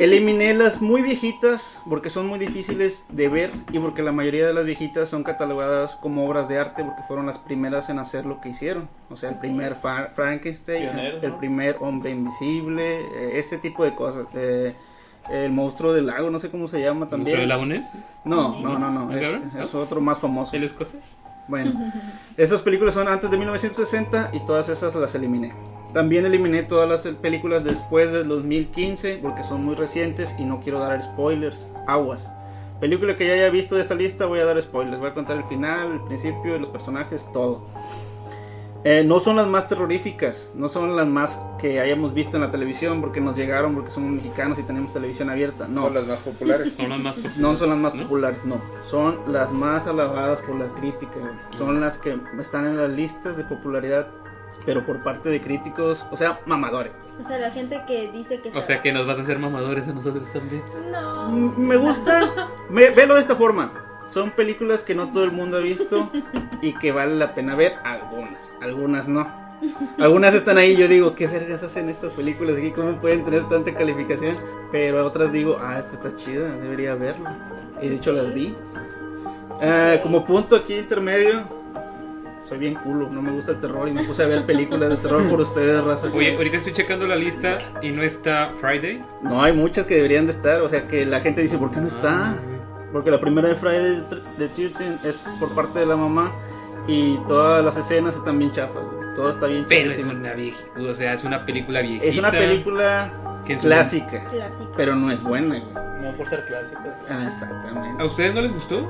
[0.00, 4.54] Eliminé las muy viejitas porque son muy difíciles de ver y porque la mayoría de
[4.54, 8.40] las viejitas son catalogadas como obras de arte porque fueron las primeras en hacer lo
[8.40, 8.88] que hicieron.
[9.10, 11.38] O sea, el primer Fa- Frankenstein, el ¿no?
[11.38, 14.26] primer hombre invisible, eh, ese tipo de cosas.
[14.34, 14.74] Eh,
[15.30, 17.38] el monstruo del lago, no sé cómo se llama ¿Museo también.
[17.38, 17.86] de Lagones?
[18.24, 19.10] No, no, no, no.
[19.12, 20.54] ¿El Es, es otro más famoso.
[20.54, 21.00] ¿El escocés?
[21.46, 21.92] Bueno,
[22.36, 25.52] esas películas son antes de 1960 y todas esas las eliminé.
[25.92, 30.80] También eliminé todas las películas después del 2015 porque son muy recientes y no quiero
[30.80, 31.68] dar spoilers.
[31.86, 32.30] Aguas.
[32.80, 34.98] Película que ya haya visto de esta lista voy a dar spoilers.
[34.98, 37.66] Voy a contar el final, el principio, los personajes, todo.
[38.86, 42.50] Eh, no son las más terroríficas, no son las más que hayamos visto en la
[42.50, 45.66] televisión porque nos llegaron porque somos mexicanos y tenemos televisión abierta.
[45.66, 46.74] No, O las más populares.
[46.74, 47.38] Son las más populares.
[47.40, 48.02] no son las más ¿No?
[48.02, 48.60] populares, no.
[48.84, 51.16] Son las más alabadas por la crítica.
[51.56, 54.06] Son las que están en las listas de popularidad,
[54.66, 56.92] pero por parte de críticos, o sea, mamadores.
[57.18, 59.38] O sea, la gente que dice que O se sea que nos vas a hacer
[59.38, 60.62] mamadores a nosotros también.
[60.92, 61.30] No.
[61.30, 62.20] Me gusta,
[62.68, 63.72] me, velo de esta forma.
[64.10, 66.10] Son películas que no todo el mundo ha visto
[66.62, 67.74] y que vale la pena ver.
[67.84, 69.44] Algunas, algunas no.
[69.98, 72.70] Algunas están ahí, yo digo, ¿qué vergas hacen estas películas aquí?
[72.70, 74.36] ¿Cómo pueden tener tanta calificación?
[74.70, 77.38] Pero otras digo, ah, esta está chida, debería verla.
[77.80, 78.54] Y de hecho las vi.
[79.60, 81.48] Ah, como punto aquí intermedio,
[82.48, 84.96] soy bien culo, no me gusta el terror y me puse a ver películas de
[84.96, 86.08] terror por ustedes, raza.
[86.12, 89.02] Oye, ahorita estoy checando la lista y no está Friday.
[89.22, 91.80] No, hay muchas que deberían de estar, o sea que la gente dice, ¿por qué
[91.80, 92.36] no está?
[92.94, 94.04] Porque la primera de Friday
[94.38, 96.30] the 13 es por parte de la mamá
[96.86, 99.14] y todas las escenas están bien chafas, güey.
[99.16, 102.06] todo está bien Pero es una viejita, o sea, es una película viejita.
[102.06, 104.22] Es una película que clásica,
[104.76, 105.84] pero no es buena, güey.
[106.02, 106.82] No por ser clásico.
[107.10, 108.00] Ah, Exactamente.
[108.00, 108.88] ¿A ustedes no les gustó?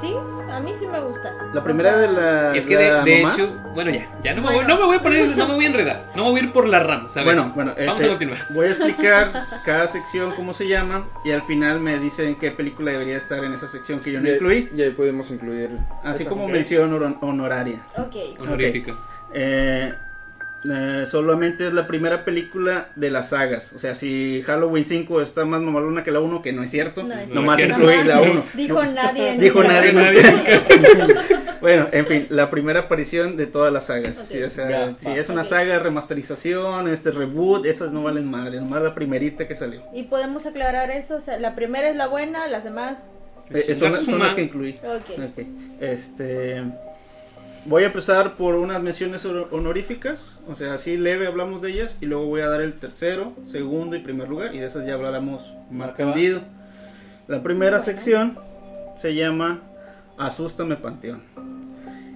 [0.00, 0.14] Sí,
[0.50, 1.32] a mí sí me gusta.
[1.52, 4.08] La primera O sea, de la Es que de, la de mamá- hecho, bueno ya,
[4.22, 4.58] ya no me, Bueno.
[4.58, 6.44] voy, no me voy a poner, no me voy a enredar, no me voy a
[6.44, 7.24] ir por la rama, ¿sabes?
[7.24, 8.38] Bueno, bueno, vamos este, a continuar.
[8.50, 9.32] Voy a explicar
[9.64, 13.52] cada sección cómo se llama y al final me dicen qué película debería estar en
[13.54, 15.70] esa sección que yo no Y incluí, Y ahí pudimos incluir.
[16.04, 17.80] así como mención honor- honoraria.
[17.96, 18.40] Ok.
[18.40, 18.94] Honorífica.
[19.32, 19.94] Eh,
[20.64, 23.72] eh, solamente es la primera película de las sagas.
[23.74, 27.04] O sea, si Halloween 5 está más mamalona que la 1, que no es cierto,
[27.04, 27.74] No es nomás cierto.
[27.78, 28.44] incluí la 1.
[28.54, 29.36] Dijo nadie.
[29.38, 29.92] Dijo nadie.
[31.60, 34.16] bueno, en fin, la primera aparición de todas las sagas.
[34.16, 35.16] Sí, o sea, si va.
[35.16, 39.82] es una saga, remasterización, este reboot, esas no valen madre, nomás la primerita que salió.
[39.94, 41.16] Y podemos aclarar eso.
[41.16, 43.04] O sea, la primera es la buena, las demás.
[43.50, 44.76] Eh, Chingar son, son las que incluí.
[44.84, 45.18] Ok.
[45.18, 45.46] Ok,
[45.80, 46.62] Este.
[47.68, 51.94] Voy a empezar por unas menciones honor- honoríficas, o sea, así leve hablamos de ellas,
[52.00, 54.94] y luego voy a dar el tercero, segundo y primer lugar, y de esas ya
[54.94, 56.40] hablaremos más tendido.
[57.26, 58.38] La primera sección
[58.96, 59.60] se llama
[60.16, 61.20] Asústame Panteón.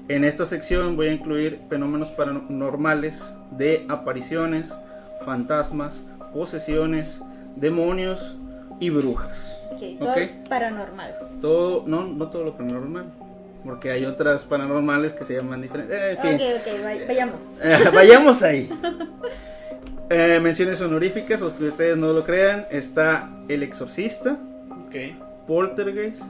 [0.08, 4.72] En esta sección voy a incluir fenómenos paranormales de apariciones,
[5.24, 7.20] fantasmas, posesiones,
[7.56, 8.36] demonios
[8.80, 9.54] y brujas.
[9.70, 10.18] Ok, todo Ok.
[10.48, 11.14] paranormal.
[11.42, 13.04] Todo, no, no todo lo paranormal,
[13.64, 15.96] porque hay otras paranormales que se llaman diferentes.
[15.96, 16.34] Eh, en fin.
[16.34, 17.40] Ok, ok, vay- vayamos.
[17.62, 18.70] Eh, vayamos ahí.
[20.14, 24.36] Eh, menciones honoríficas, o que ustedes no lo crean, está El Exorcista,
[24.86, 24.94] Ok.
[25.46, 26.20] Poltergeist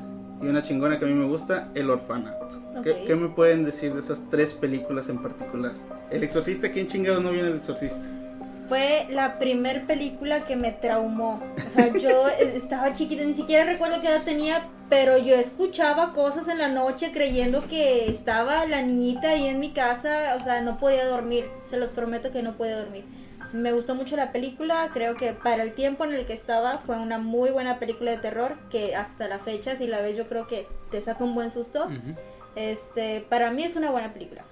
[0.40, 2.60] y una chingona que a mí me gusta, El Orfanato.
[2.84, 5.72] ¿Qué, me pueden decir de esas tres películas en particular?
[6.10, 8.06] El Exorcista, ¿quién chingados no vio El Exorcista?
[8.72, 11.42] Fue la primer película que me traumó.
[11.58, 16.14] O sea, yo eh, estaba chiquita, ni siquiera recuerdo qué edad tenía, pero yo escuchaba
[16.14, 20.38] cosas en la noche creyendo que estaba la niñita ahí en mi casa.
[20.40, 21.50] O sea, no podía dormir.
[21.66, 23.04] Se los prometo que no podía dormir.
[23.52, 26.98] Me gustó mucho la película, creo que para el tiempo en el que estaba fue
[26.98, 30.46] una muy buena película de terror que hasta la fecha si la ves yo creo
[30.46, 31.90] que te saca un buen susto.
[32.56, 34.44] Este, para mí es una buena película.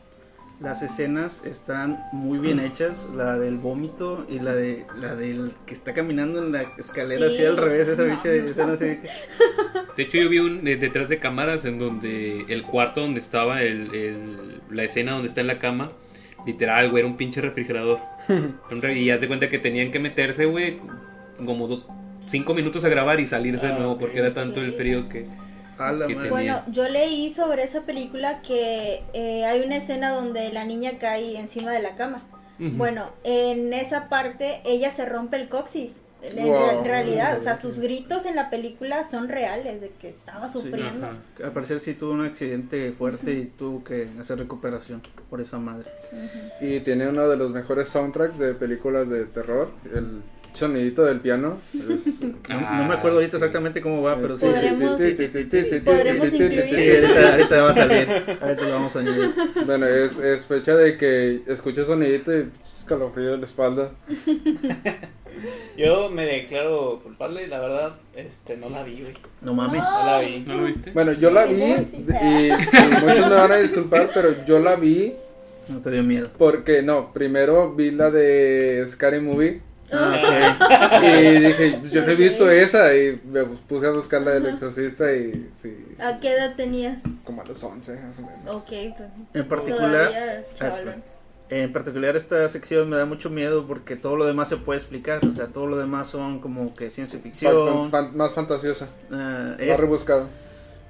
[0.60, 5.72] Las escenas están muy bien hechas, la del vómito y la de la del que
[5.72, 8.14] está caminando en la escalera Sí, así al revés, esa no.
[8.14, 8.98] bicha de escena así.
[9.96, 13.62] De hecho, yo vi un eh, detrás de cámaras en donde el cuarto donde estaba
[13.62, 15.92] el, el- la escena donde está en la cama,
[16.46, 17.98] literal, güey, era un pinche refrigerador.
[18.94, 20.78] Y haz de cuenta que tenían que meterse, güey,
[21.44, 21.86] como do-
[22.28, 25.24] cinco minutos a grabar y salirse de Ah, nuevo porque era tanto el frío que...
[25.80, 26.30] A la madre.
[26.30, 31.38] Bueno, yo leí sobre esa película que eh, hay una escena donde la niña cae
[31.38, 32.22] encima de la cama.
[32.58, 32.76] Ujú.
[32.76, 36.00] Bueno, en esa parte ella se rompe el coxis.
[36.22, 36.80] En, Wow.
[36.80, 41.06] en realidad, o sea, sus gritos en la película son reales, de que estaba sufriendo.
[41.06, 41.16] Ajá.
[41.42, 45.90] Al parecer sí tuvo un accidente fuerte y tuvo que hacer recuperación por esa madre.
[46.60, 49.70] Y tiene uno de los mejores soundtracks de películas de terror.
[49.94, 50.20] El
[50.54, 51.58] sonidito del piano.
[51.74, 53.36] es- No, Ah, no me acuerdo ahorita sí.
[53.36, 54.46] exactamente cómo va, pero sí.
[54.46, 58.08] Podremos- Sí, ahorita, ahorita va a salir.
[58.40, 59.30] Ahorita lo vamos a añadir.
[59.66, 62.46] Bueno, es, es fecha de que escuché sonidito y
[62.78, 63.90] escalofrío de la espalda.
[65.76, 69.14] Yo me declaro culpable, la verdad, este, no la vi, güey.
[69.40, 69.82] No mames.
[69.82, 70.40] No la vi.
[70.46, 70.90] ¿No lo viste?
[70.90, 72.50] Bueno, yo la vi y, y
[73.02, 75.14] muchos me van a disculpar, pero yo la vi
[75.68, 76.28] No te dio miedo.
[76.36, 79.60] porque no, primero vi la de Scary Movie
[79.92, 84.46] Ah, y dije, yo no he visto esa y me puse a buscar la del
[84.46, 87.00] exorcista y sí, ¿A qué edad tenías?
[87.24, 88.54] como a los 11 más o menos.
[88.62, 89.08] Ok, pues.
[89.34, 90.44] En particular.
[91.48, 95.24] En particular esta sección me da mucho miedo porque todo lo demás se puede explicar.
[95.26, 97.90] O sea, todo lo demás son como que ciencia ficción.
[97.90, 100.28] Fan- más fantasiosa, eh, más es- rebuscado.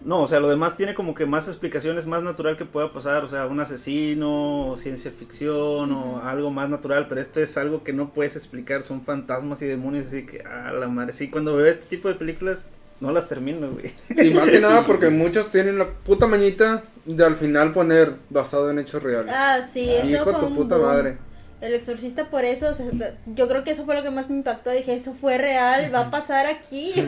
[0.03, 3.25] No, o sea, lo demás tiene como que más explicaciones, más natural que pueda pasar.
[3.25, 7.07] O sea, un asesino, o ciencia ficción, o algo más natural.
[7.09, 8.83] Pero esto es algo que no puedes explicar.
[8.83, 10.07] Son fantasmas y demonios.
[10.09, 11.13] Así que, a la madre.
[11.13, 12.65] Sí, cuando veo este tipo de películas,
[13.01, 13.93] no las termino, güey.
[14.27, 18.71] Y más que nada porque muchos tienen la puta mañita de al final poner basado
[18.71, 19.35] en hechos reales.
[19.37, 20.87] Ah, sí, eso Hijo tu un puta boom.
[20.87, 21.19] madre.
[21.61, 22.87] El exorcista por eso, o sea,
[23.27, 24.71] yo creo que eso fue lo que más me impactó.
[24.71, 26.93] Dije, eso fue real, va a pasar aquí.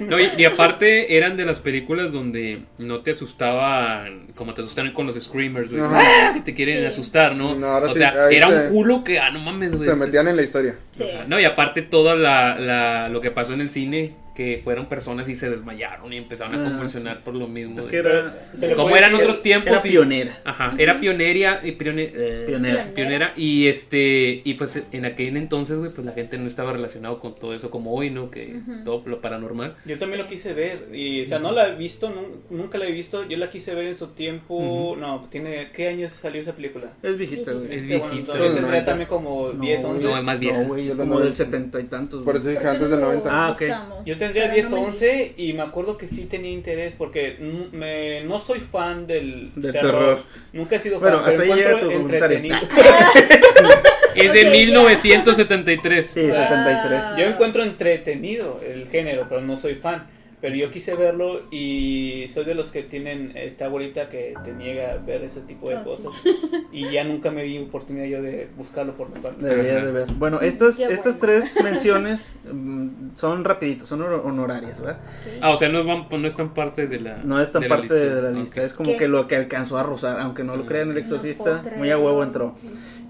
[0.00, 4.92] No, y, y aparte eran de las películas donde no te asustaban como te asustan
[4.92, 5.82] con los screamers, güey.
[5.84, 6.00] Ajá.
[6.28, 6.30] ¡Ah!
[6.34, 6.86] Que te quieren Sí.
[6.86, 7.54] asustar, ¿no?
[7.54, 9.86] No, ahora o sí, sea, era te- un culo que, ah, no mames, güey.
[9.88, 10.74] Te este- metían en la historia.
[10.90, 11.06] sí.
[11.28, 15.28] No, y aparte toda la, la- lo que pasó en el cine, que fueron personas
[15.28, 17.78] y se desmayaron y empezaron a Ah, convulsionar por lo mismo.
[17.78, 18.34] Es que era,
[18.74, 19.70] como eran decir- otros tiempos.
[19.70, 20.38] era y- pionera.
[20.44, 22.88] Ajá, era pioneria y pione- eh, Pionera.
[22.94, 27.20] pionera y este y pues en aquel entonces güey pues la gente no estaba relacionado
[27.20, 30.24] con todo eso como hoy no que todo lo paranormal Yo también Sí.
[30.24, 33.26] lo quise ver, y, o sea, no la he visto, nun- nunca la he visto,
[33.28, 36.92] yo la quise ver en su tiempo, no, tiene, ¿qué años salió esa película?
[37.02, 37.66] Es viejita, güey.
[37.74, 38.32] Es bueno, viejita.
[38.32, 40.06] todavía No, no, también como No, 10, 11.
[40.06, 42.22] no es más vieja No, güey, es como no- del setenta y tantos.
[42.24, 43.28] Por eso dije antes del 90.
[43.30, 43.62] Ah, ok.
[44.06, 46.94] Yo tendría Pero 10 no o me 11 y me acuerdo que sí tenía interés
[46.96, 47.36] porque
[47.72, 49.90] me- no soy fan del, Del terror.
[49.92, 50.22] terror.
[50.52, 52.56] Nunca he sido Bueno, fan, hasta pero ahí llega encuentro entretenido.
[54.14, 54.50] es de Ok, ya.
[54.50, 57.00] 1973 Sí, 73.
[57.04, 57.16] Ah.
[57.18, 60.06] Yo encuentro entretenido el género, pero no soy fan.
[60.44, 64.98] Pero yo quise verlo y soy de los que tienen esta abuelita que te niega
[64.98, 66.02] ver ese tipo de Oh, sí.
[66.04, 66.22] cosas.
[66.70, 69.46] Y ya nunca me di oportunidad yo de buscarlo por mi parte.
[69.46, 70.06] Debería de ver.
[70.12, 75.00] Bueno, estas, estas tres menciones mm, son rapiditos, son honorarias, ¿verdad?
[75.40, 77.76] ah o sea no van no están parte de la No es tan de la
[77.76, 78.96] parte de la lista, es como ¿Qué?
[78.98, 80.66] que lo que alcanzó a rozar, aunque no lo Mm.
[80.66, 82.54] crean, el exorcista muy a huevo entró.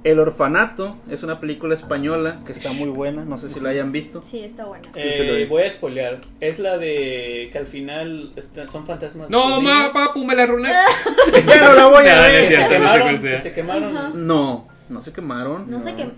[0.04, 3.90] El orfanato es una película española que está muy buena, no sé si la hayan
[3.90, 4.22] visto.
[4.22, 4.84] Sí, está buena.
[4.94, 6.20] Sí, se lo Eh, voy a spoilear.
[6.40, 8.30] Es la de que al final
[8.70, 9.30] son fantasmas.
[9.30, 10.68] no ma papu me la arruiné
[11.46, 12.42] Ya no la voy a No, no ver.
[12.42, 13.42] se cierto, no sé quemaron.
[13.42, 13.96] se quemaron.
[13.96, 14.10] Ajá.
[14.14, 15.70] No, no se quemaron.
[15.70, 16.08] No sé qué.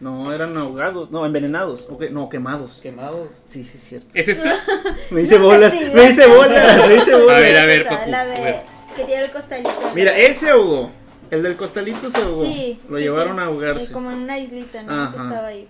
[0.00, 2.80] No, eran ahogados, no, envenenados, ok, no, quemados.
[2.82, 3.40] Quemados.
[3.46, 4.08] Sí, sí, es cierto.
[4.12, 4.54] es esta
[5.10, 7.40] Me hice bolas, me hice bolas, me hice A bolas.
[7.40, 8.36] ver, a ver, Esa, Papu, La a ver.
[8.36, 8.56] de
[8.96, 9.70] que tiene el costalito.
[9.94, 10.90] Mira, él se ahogó.
[11.30, 12.44] El del costalito se ahogó.
[12.44, 12.78] Sí.
[12.88, 13.42] Lo sí, llevaron sí.
[13.42, 13.84] a ahogarse.
[13.86, 14.92] Eh, como en una islita, ¿no?
[14.92, 15.10] Ajá.
[15.16, 15.68] Que estaba ahí.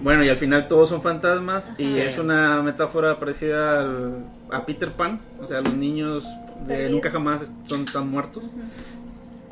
[0.00, 2.02] Bueno, y al final todos son fantasmas y Ajá.
[2.04, 5.20] es una metáfora parecida al- a Peter Pan.
[5.42, 6.24] O sea, los niños
[6.60, 6.92] de Perdidos.
[6.92, 8.44] nunca jamás son tan muertos.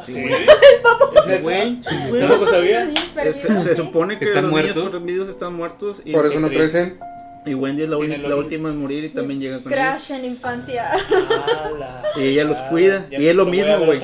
[0.07, 0.15] ¿Sí?
[0.21, 0.33] güey.
[1.17, 1.43] ¿Es neta?
[1.43, 1.81] Güey,
[2.21, 2.87] ¿Tampoco sabía?
[2.87, 3.05] Sí, Es-
[3.37, 4.77] perdido, se, supone que ¿Están los muertos?
[4.77, 6.99] niños perdidos están muertos y, Por eso no crecen.
[7.45, 9.85] Y Wendy es la, la última en morir y también llega con ellos.
[9.85, 10.87] Crash en infancia.
[10.93, 12.03] Ala.
[12.17, 14.01] Y ella los Ah, cuida, ya y es lo mismo, de güey.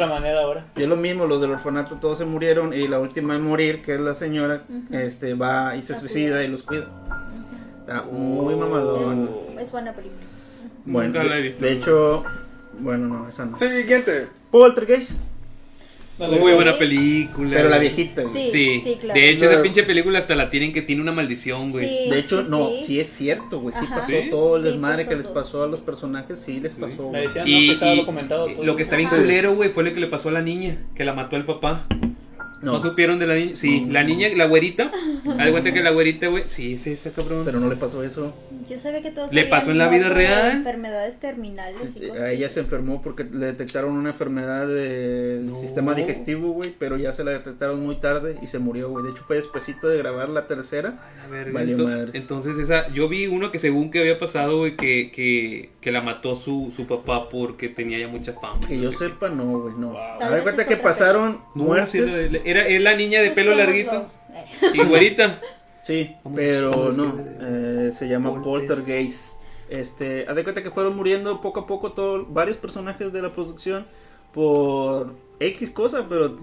[0.76, 3.82] Y es lo mismo, los del orfanato todos se murieron y la última en morir,
[3.82, 6.44] que es la señora, este va y se La suicida cuida.
[6.44, 6.86] y los cuida.
[7.80, 9.30] Está muy mamadón.
[9.56, 10.22] Es, es buena película.
[10.86, 11.64] Bueno, Nunca la he de, visto.
[11.64, 12.24] de hecho,
[12.80, 13.56] bueno, no, esa no.
[13.56, 14.28] Siguiente.
[14.50, 15.24] Poltergeist,
[16.18, 18.22] muy buena película pero la viejita.
[18.22, 18.34] güey.
[18.34, 19.20] Sí, Sí, sí, claro.
[19.20, 19.50] de hecho No.
[19.52, 21.88] esa pinche película hasta la tienen que tiene una maldición, güey.
[21.88, 22.10] Sí.
[22.10, 22.82] De hecho, no, sí.
[22.84, 23.74] sí es cierto, güey.
[23.78, 23.94] Sí Ajá.
[23.96, 24.28] pasó ¿Sí?
[24.30, 27.04] todo el desmadre que les pasó a los personajes, sí les pasó.
[27.04, 27.22] Me güey.
[27.26, 28.64] decían no, Y, que estaba y- y todo.
[28.64, 31.04] lo que está bien culero, güey, fue lo que le pasó a la niña, que
[31.04, 31.86] la mató el papá.
[32.62, 33.56] No, No, supieron de la niña.
[33.56, 33.92] Sí, No.
[33.92, 34.90] la niña, la güerita.
[35.38, 36.44] Haz cuenta que la güerita, güey.
[36.46, 37.42] Sí, sí, ese cabrón.
[37.44, 38.34] pero no le pasó eso.
[38.68, 40.50] Yo sabía que todos ¿Le pasó en la vida real?
[40.58, 42.54] Enfermedades terminales y cosas A ella así.
[42.54, 45.60] se enfermó porque le detectaron una enfermedad del No.
[45.60, 49.04] sistema digestivo, güey, pero ya se la detectaron muy tarde y se murió, güey.
[49.04, 50.98] De hecho, fue despuesito de grabar la tercera.
[51.24, 52.10] A ver, Valió ento- madres.
[52.14, 56.02] entonces esa, yo vi uno que según que había pasado, güey, que, que, que la
[56.02, 58.66] mató su, su papá porque tenía ya mucha fama.
[58.66, 58.96] Que no yo qué.
[58.96, 59.92] sepa, no, güey, no.
[59.92, 59.98] Wow.
[60.22, 62.10] A ver, cuenta que pasaron No, muertes.
[62.10, 64.10] sí, era, es la niña de pelo larguito
[64.74, 65.40] y güerita.
[65.82, 68.76] Sí, pero no, eh, se llama Polter.
[68.76, 69.42] Poltergeist.
[69.70, 73.32] Este, haz de cuenta que fueron muriendo poco a poco todo, varios personajes de la
[73.32, 73.86] producción
[74.32, 76.38] por X cosa, pero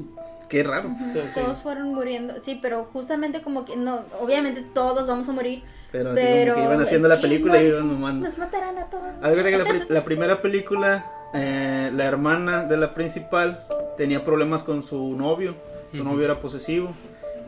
[0.50, 0.89] qué raro.
[1.34, 2.36] Todos fueron muriendo.
[2.41, 5.63] Sí, pero justamente como que no, obviamente todos vamos a morir.
[5.91, 8.26] Pero así Pero como que iban haciendo la película y iban mamando.
[8.26, 9.04] Nos matarán a todos.
[9.22, 13.65] Haz de cuenta que la, la primera película, eh, la hermana de la principal
[13.98, 15.56] tenía problemas con su novio.
[15.93, 16.89] Su novio era posesivo.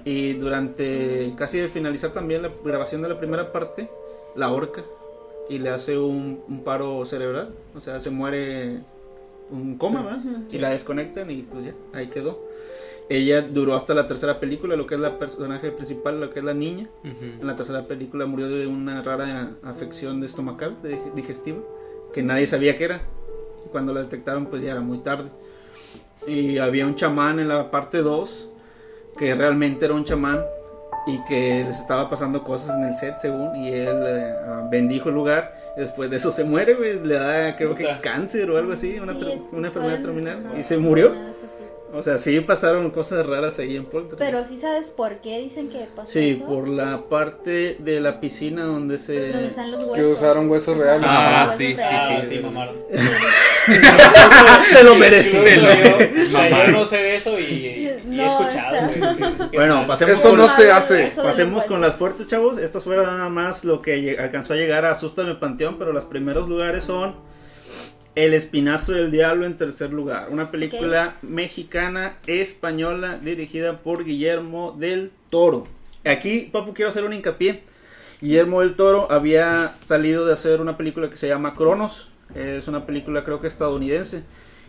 [0.06, 3.90] Y durante casi de finalizar también la grabación de la primera parte,
[4.36, 4.84] la horca
[5.50, 7.54] y le hace un, un paro cerebral.
[7.76, 8.80] O sea, se muere
[9.50, 10.20] un coma, ¿verdad?
[10.20, 10.44] Ujú.
[10.52, 12.42] Y la desconectan y pues ya, ahí quedó.
[13.10, 16.46] Ella duró hasta la tercera película, lo que es la personaje principal, lo que es
[16.46, 16.90] la niña.
[17.04, 17.42] Ujú.
[17.42, 21.60] En la tercera película murió de una rara afección de estomacal, de digestiva,
[22.14, 23.02] que nadie sabía qué era.
[23.66, 25.30] Y cuando la detectaron, pues ya era muy tarde.
[26.28, 28.50] Y había un chamán en la parte 2
[29.18, 30.44] que realmente era un chamán
[31.08, 35.08] y que les estaba pasando cosas en el set según y él eh, ah, bendijo
[35.10, 38.58] el lugar y después de eso se muere, güey, le da creo que cáncer o
[38.58, 41.14] algo así, una, Sí, una enfermedad terminal y se murió.
[41.92, 41.98] Sí.
[41.98, 44.20] O sea, sí pasaron cosas raras ahí en Poltergeist.
[44.20, 46.46] Pero sí sabes por qué dicen que pasó Sí, eso?
[46.46, 49.30] por la parte de la piscina donde se...
[49.32, 49.96] Donde están los huesos.
[49.96, 51.08] Que usaron huesos reales.
[51.10, 52.22] Ah, Huesos sí, sí, reales.
[52.28, 52.44] Sí, sí, sí.
[52.44, 52.76] mamaron.
[54.72, 55.56] se lo merecía.
[55.56, 58.90] Incluso yo, no sé de eso y, y he No, escuchado.
[58.90, 59.50] o sea.
[59.54, 61.12] Bueno, pasemos Eso con, no se hace.
[61.16, 62.58] Pasemos con las fuertes, chavos.
[62.58, 66.48] Estas fueron nada más lo que alcanzó a llegar a Asústame Panteón, pero los primeros
[66.48, 67.16] lugares son
[68.18, 70.30] El Espinazo del Diablo en tercer lugar.
[70.32, 75.68] Una película mexicana española dirigida por Guillermo del Toro.
[76.04, 77.62] Aquí, papu, quiero hacer un hincapié.
[78.20, 82.10] Guillermo del Toro había salido de hacer una película que se llama Cronos.
[82.34, 84.24] Es una película creo que estadounidense.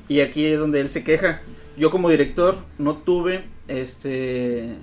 [0.08, 1.40] Y aquí es donde él se queja.
[1.78, 4.76] Yo como director no tuve este, eh,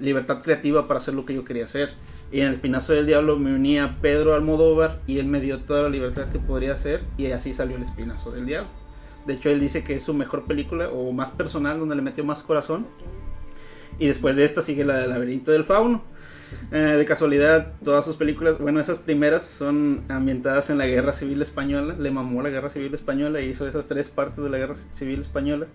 [0.00, 1.90] libertad creativa para hacer lo que yo quería hacer.
[2.32, 5.60] Y en el Espinazo del Diablo me unía a Pedro Almodóvar y él me dio
[5.60, 8.70] toda la libertad que podría hacer y así salió el Espinazo del Diablo.
[9.26, 12.24] De hecho él dice que es su mejor película o más personal donde le metió
[12.24, 12.86] más corazón.
[13.98, 16.02] Y después de esta sigue la del laberinto del fauno.
[16.70, 21.42] Eh, de casualidad, todas sus películas, bueno, esas primeras son ambientadas en la Guerra Civil
[21.42, 21.94] Española.
[21.98, 25.20] Le mamó la Guerra Civil Española y hizo esas tres partes de la Guerra Civil
[25.20, 25.66] Española.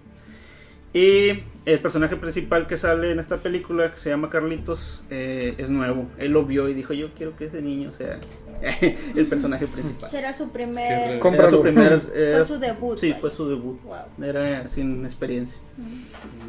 [0.98, 5.70] Y el personaje principal que sale en esta película, que se llama Carlitos, eh, es
[5.70, 6.08] nuevo.
[6.18, 8.20] Él lo vio y dijo, yo quiero que ese niño sea
[9.16, 10.10] el personaje principal.
[10.10, 11.20] Será su primer...
[11.22, 12.02] Era su primer...
[12.16, 12.98] eh, Fue su debut.
[12.98, 13.20] Sí, vaya.
[13.22, 13.82] fue su debut.
[13.84, 14.26] Wow.
[14.26, 15.60] Era sin experiencia.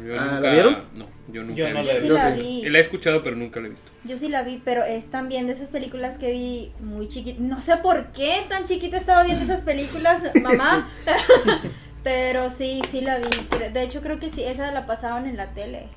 [0.03, 0.77] Yo Ah, ¿la nunca- vieron?
[0.95, 1.93] No, yo nunca Yo he no visto.
[1.93, 2.61] la Yo sí la vi.
[2.69, 3.91] La he escuchado, pero nunca la he visto.
[4.05, 7.39] Yo sí la vi, pero es también de esas películas que vi muy chiquita.
[7.41, 10.89] No sé por qué tan chiquita estaba viendo esas películas, mamá.
[12.03, 13.27] pero sí, sí la vi.
[13.73, 15.87] De hecho, creo que sí, esa la pasaban en la tele.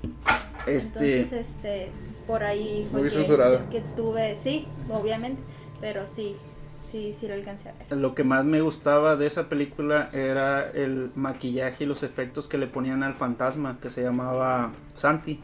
[0.67, 1.21] Este...
[1.21, 1.91] Entonces, este,
[2.27, 3.17] por ahí fue Muy que,
[3.71, 5.41] que tuve, sí, obviamente.
[5.81, 6.37] Pero sí,
[6.89, 7.99] sí, sí lo alcancé a ver.
[7.99, 12.59] Lo que más me gustaba de esa película era el maquillaje y los efectos que
[12.59, 15.41] le ponían al fantasma que se llamaba Santi.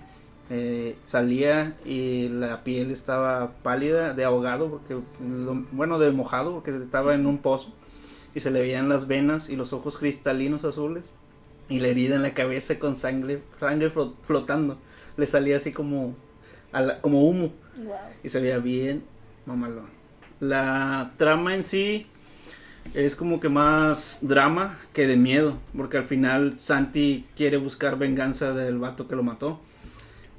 [0.51, 6.75] Eh, salía y la piel estaba pálida de ahogado, porque lo- bueno, de mojado, porque
[6.75, 7.75] estaba en un pozo
[8.39, 11.05] y se le veían las venas y los ojos cristalinos azules
[11.69, 14.79] y la herida en la cabeza con sangre, sangre flo- flotando.
[15.17, 16.15] Le salía así como,
[16.73, 17.95] a la- como humo Wow.
[18.23, 19.03] y se veía bien
[19.45, 19.87] mamalón.
[20.41, 22.07] La trama en sí
[22.95, 28.53] es como que más drama que de miedo, porque al final Santi quiere buscar venganza
[28.55, 29.61] del vato que lo mató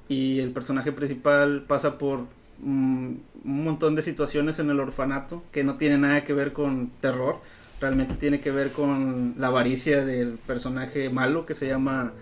[0.08, 2.22] y el personaje principal pasa por
[2.62, 3.14] mm,
[3.46, 7.40] un montón de situaciones en el orfanato que no tiene nada que ver con terror,
[7.80, 12.14] realmente tiene que ver con la avaricia del personaje malo que se llama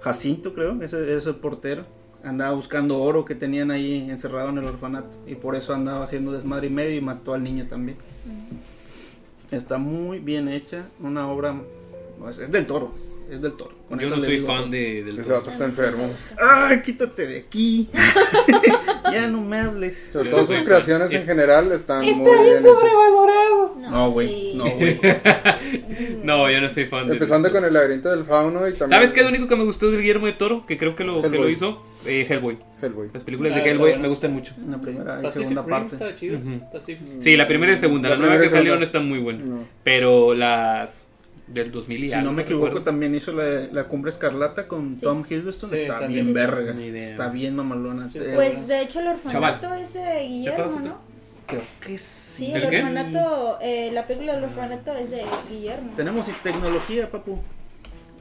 [0.00, 1.84] Jacinto, creo, ese es el portero.
[2.24, 6.32] Andaba buscando oro que tenían ahí encerrado en el orfanato y por eso andaba haciendo
[6.32, 7.96] desmadre y medio y mató al niño también.
[9.50, 11.54] Está muy bien hecha, una obra
[12.18, 12.92] pues, es del toro,
[13.30, 13.72] es del toro.
[13.88, 15.36] Con Yo no soy fan de, del Ese toro.
[15.38, 16.10] vato está enfermo.
[16.40, 17.88] Ay, quítate de aquí.
[19.12, 20.10] ya no me hables.
[20.12, 22.64] Sobre todo sus creaciones en general están muy bien hechas.
[23.90, 24.52] No, güey, sí.
[24.54, 24.98] no, güey.
[26.22, 28.90] No, yo no soy fan de Empezando con el laberinto del fauno y también...
[29.00, 30.66] ¿Sabes qué es lo único que me gustó del Guillermo de Toro?
[30.66, 31.82] Que creo que lo, que lo hizo.
[32.06, 32.58] Eh, Hellboy.
[32.82, 33.08] Hellboy.
[33.12, 34.02] Las películas Ah, de está Hellboy bueno.
[34.02, 34.52] me gustan mucho.
[34.68, 35.94] La primera y Pacific segunda Rim parte.
[35.96, 36.38] está chido.
[37.20, 38.08] Sí, la primera y la segunda.
[38.10, 38.78] La, La nueva que y salió segunda.
[38.78, 39.44] no está muy buena.
[39.44, 39.64] No.
[39.82, 41.07] Pero las
[41.52, 42.84] del 2000 y Si algo, no me equivoco, recuerdo.
[42.84, 45.02] también hizo la, la Cumbre Escarlata con Sí.
[45.02, 45.70] Tom Hiddleston.
[45.70, 46.10] Sí, está también.
[46.10, 46.32] bien Sí, sí.
[46.34, 47.00] verga.
[47.10, 48.08] Está bien mamalona.
[48.10, 49.80] Sí, Eh, está Pues de hecho el orfanato Chaval.
[49.82, 50.80] es de Guillermo?
[50.80, 51.08] ¿no?
[51.46, 52.52] creo que Sí, sí.
[52.52, 55.92] el orfanato, eh, la película del orfanato es de Guillermo.
[55.96, 57.38] Tenemos tecnología, papu.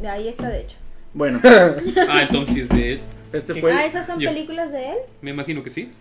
[0.07, 0.77] Ahí está de hecho.
[1.13, 1.41] Bueno,
[2.09, 3.01] Ah, entonces de él.
[3.33, 3.73] este fue.
[3.73, 4.97] Ah, esas son yo- películas de él.
[5.21, 5.91] Me imagino que sí.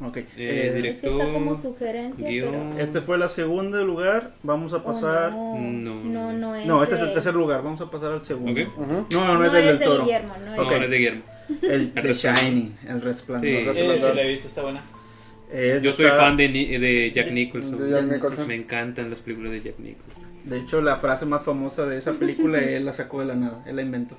[0.00, 0.16] Ok.
[0.18, 2.50] Eh, eh, direct- Es que está como sugerencia, guion.
[2.70, 2.78] pero...
[2.80, 4.34] este fue la segunda lugar.
[4.44, 5.32] Vamos a Oh, pasar.
[5.32, 5.94] no, No.
[6.04, 7.62] no, no es No, este es el tercer lugar.
[7.62, 8.52] Vamos a pasar al segundo.
[8.60, 8.68] Ok.
[8.78, 8.92] Ujú.
[8.92, 10.04] No, no, no, No es el del de toro.
[10.04, 10.70] Guillermo, no es No, Ok.
[10.70, 11.22] no es de Guillermo.
[11.62, 13.48] El de Shining, el resplandor.
[13.50, 13.56] Sí.
[13.56, 14.82] Eh, sí, la he visto, está buena.
[15.52, 17.78] Es- Yo soy fan de, Ni- de Jack Nicholson.
[17.78, 18.46] De Jack Nicholson.
[18.46, 20.22] Me encantan las películas de Jack Nicholson.
[20.44, 23.64] De hecho, la frase más famosa de esa película él la sacó de la nada,
[23.66, 24.16] él la inventó.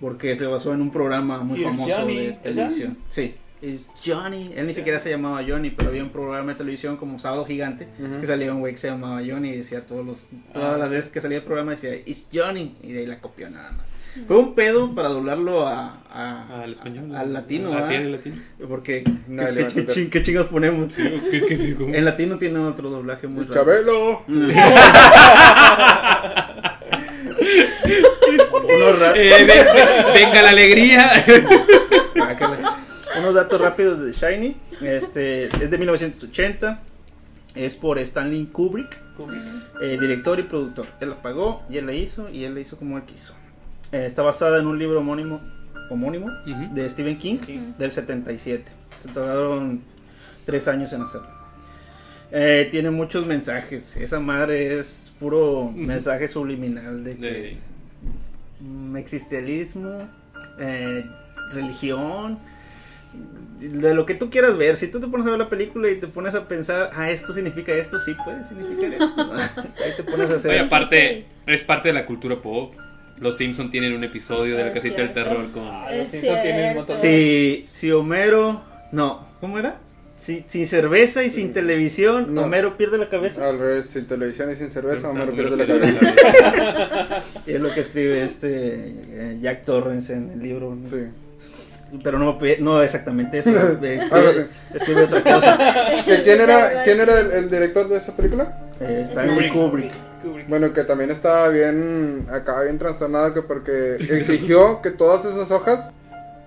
[0.00, 2.96] Porque se basó en un programa muy famoso de televisión.
[3.10, 4.52] Sí, es Johnny.
[4.56, 7.88] Él ni siquiera se llamaba Johnny, pero había un programa de televisión como Sábado Gigante
[7.98, 8.20] Ujú.
[8.20, 10.18] que salía un güey que se llamaba Johnny y decía todos los,
[10.52, 10.78] todas Ah.
[10.78, 13.72] las veces que salía el programa decía It's Johnny y de ahí la copió nada
[13.72, 13.88] más.
[14.26, 17.14] Fue un pedo para doblarlo a, a- Al español.
[17.14, 18.36] al latino, Ah, latino.
[18.68, 20.20] Porque Nadie ¿qué, a qué ching- qué
[20.50, 20.92] ponemos?
[20.96, 21.74] ¿Qué es que sí?
[21.74, 21.94] ¿Cómo?
[21.94, 23.54] En latino tiene otro doblaje muy raro.
[23.54, 24.22] Chabelo.
[24.26, 24.50] Mm.
[28.74, 31.10] unos, ra- Eh, ve- venga la alegría.
[33.18, 34.56] Unos datos rápidos de Shiny.
[34.80, 36.80] Este es de 1980.
[37.56, 38.96] Es por Stanley Kubrick,
[39.82, 40.86] eh, director y productor.
[41.00, 43.34] Él la pagó y él la hizo y él la hizo como él quiso.
[43.90, 45.40] Eh, está basada en un libro homónimo,
[45.90, 46.30] homónimo
[46.72, 47.38] de Stephen King
[47.76, 48.64] del 77.
[49.02, 49.82] Se tardaron
[50.46, 51.28] tres años en hacerlo.
[52.30, 53.96] Eh, tiene muchos mensajes.
[53.96, 57.56] Esa madre es puro mensaje subliminal de que
[58.60, 60.08] mm, existencialismo,
[61.52, 62.38] religión,
[63.60, 64.76] de lo que tú quieras ver.
[64.76, 67.32] Si tú te pones a ver la película y te pones a pensar, ah, esto
[67.32, 69.32] significa esto, sí puede significar esto.
[69.84, 70.50] Ahí te pones a hacer.
[70.52, 72.74] Oye, aparte, es parte de la cultura pop.
[73.18, 75.62] Los Simpson tienen un episodio de la casita del terror con.
[75.66, 79.78] Ah, los Simpsons tienen un montón de- Si, si Homero, no, ¿cómo era?
[80.16, 82.42] Si, sin cerveza y sin televisión, No.
[82.44, 83.46] Homero pierde la cabeza.
[83.48, 87.22] Al revés, sin televisión y sin cerveza, Homero Homero pierde la cabeza.
[87.46, 90.74] Y es lo que escribe este eh, Jack Torrance en el libro.
[90.74, 90.86] ¿no?
[90.88, 90.96] Sí.
[92.02, 93.50] Pero no, no exactamente eso.
[94.10, 94.46] Así.
[94.74, 95.58] escribe otra cosa.
[96.04, 98.58] ¿Que ¿Quién era, quién era el, el director de esa película?
[98.80, 99.92] Eh, Stanley Kubrick.
[100.22, 100.48] Kubrick.
[100.48, 105.90] Bueno, que también estaba bien, acá bien trastornado que porque exigió que todas esas hojas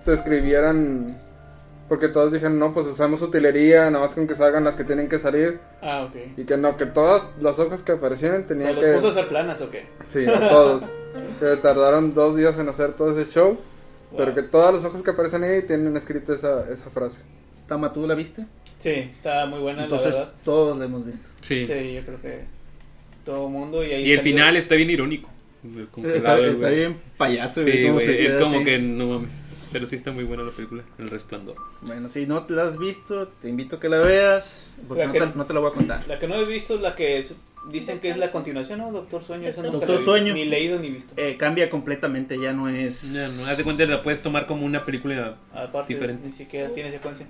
[0.00, 1.16] se escribieran,
[1.88, 5.08] porque todos dijeron, no, pues usamos utilería, nada más con que salgan las que tienen
[5.08, 6.38] que salir, Ah, ok.
[6.38, 8.92] y que no, que todas las hojas que aparecieran O sea, tenían los que...
[8.92, 9.86] puso a hacer planas o qué?
[10.12, 10.82] Sí, no todos.
[11.40, 13.58] que tardaron dos días en hacer todo ese show,
[14.16, 17.18] pero que todas las hojas que aparecen ahí tienen escrita esa, esa frase.
[17.68, 18.46] Tama, ¿tú la viste?
[18.78, 20.34] Sí, está muy buena, Entonces la verdad.
[20.44, 21.28] todos la hemos visto.
[21.40, 21.64] Sí.
[21.66, 22.44] Sí, yo creo que
[23.24, 25.30] todo mundo y ahí Y el salió- final está bien irónico.
[26.04, 27.62] Está, bien payaso.
[27.62, 28.64] Sí, cómo güey, se es como así.
[28.64, 29.30] que no mames.
[29.72, 31.56] Pero sí está muy buena la película, El Resplandor.
[31.80, 34.66] Bueno, si no te la has visto, te invito a que la veas.
[34.86, 36.06] Porque La no, que- te, no te la voy a contar.
[36.06, 37.34] La que no he visto es la que es-
[37.70, 38.92] dicen que es la continuación, ¿no?
[38.92, 39.50] Doctor Sueño.
[39.52, 40.34] Doctor Sueño.
[40.34, 41.14] Ni leído ni visto.
[41.16, 43.12] Eh, cambia completamente, ya no es.
[43.12, 45.36] Ya, no, haz de cuenta, la puedes tomar como una película.
[45.52, 46.28] Aparte, Diferente.
[46.28, 47.26] ni siquiera tiene secuencia.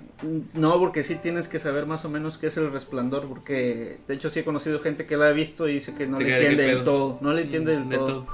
[0.53, 3.27] No, porque sí tienes que saber más o menos qué es el resplandor.
[3.27, 6.17] Porque de hecho, sí he conocido gente que la ha visto y dice que no
[6.17, 7.17] Se le qué entiende del todo.
[7.21, 8.27] No le entiende del, Del todo, todo.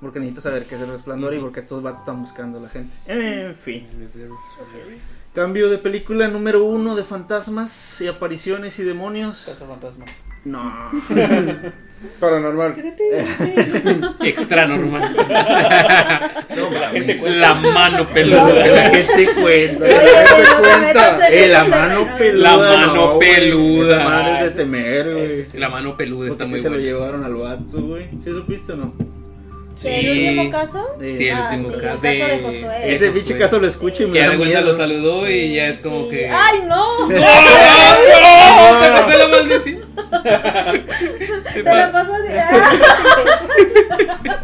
[0.00, 1.46] Porque necesita saber qué es el resplandor y Ujú.
[1.46, 2.96] porque todos están buscando a la gente.
[3.06, 3.86] En fin.
[5.38, 9.44] Cambio de película número uno de fantasmas y apariciones y demonios.
[9.46, 10.10] Casa Fantasmas.
[10.44, 10.90] No.
[12.18, 12.74] Paranormal.
[14.24, 15.02] Extra normal.
[16.56, 17.38] No, La gente cuenta.
[17.38, 18.66] La mano peluda.
[18.66, 19.84] la gente cuenta.
[19.84, 22.42] Oye, no te metas en Eh, la mano peluda.
[22.50, 23.94] La mano no, peluda.
[23.96, 25.26] Esa madre es de ese temer, sí, güey.
[25.26, 25.58] ese sí.
[25.58, 26.88] La mano peluda está muy sí se lo buena.
[26.90, 28.08] llevaron al vato, güey.
[28.24, 28.92] ¿Sí supiste o no?
[29.84, 30.08] ¿El Sí.
[30.10, 30.86] último caso?
[30.98, 32.92] Sí, el Ah, último sí, caso el caso de Josué.
[32.92, 34.60] Ese bicho caso lo escucho y me da miedo.
[34.62, 36.10] lo saludó y ya es como Sí.
[36.10, 36.28] que.
[36.30, 36.84] ¡Ay, no!
[36.98, 37.16] ¡Oh, no!
[38.80, 39.78] ¡Te pasé la maldición!
[41.54, 42.40] Te la pasas de...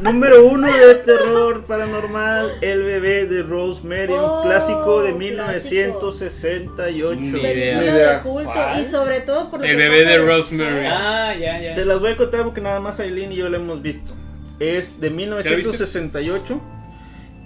[0.01, 5.19] Número uno de terror paranormal, El bebé de Rosemary, Oh, un clásico de clásico.
[5.19, 7.21] 1968.
[7.21, 7.81] Ni idea.
[7.81, 8.13] Ni idea.
[8.19, 10.19] de culto y sobre todo por lo El que bebé pasa de.
[10.27, 10.87] Rosemary.
[10.91, 11.73] Ah, ya, ya.
[11.73, 14.13] Se las voy a contar porque nada más Aileen y yo la hemos visto.
[14.61, 16.61] Es de 1968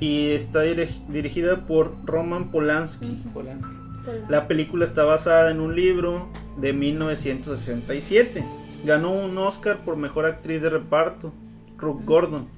[0.01, 3.07] y está dirig- dirigida por Roman Polanski.
[3.33, 3.73] Polanski.
[4.29, 6.29] La película está basada en un libro
[6.59, 8.45] de 1967.
[8.85, 11.33] Ganó un Oscar por mejor actriz de reparto,
[11.77, 12.49] Ruth Gordon.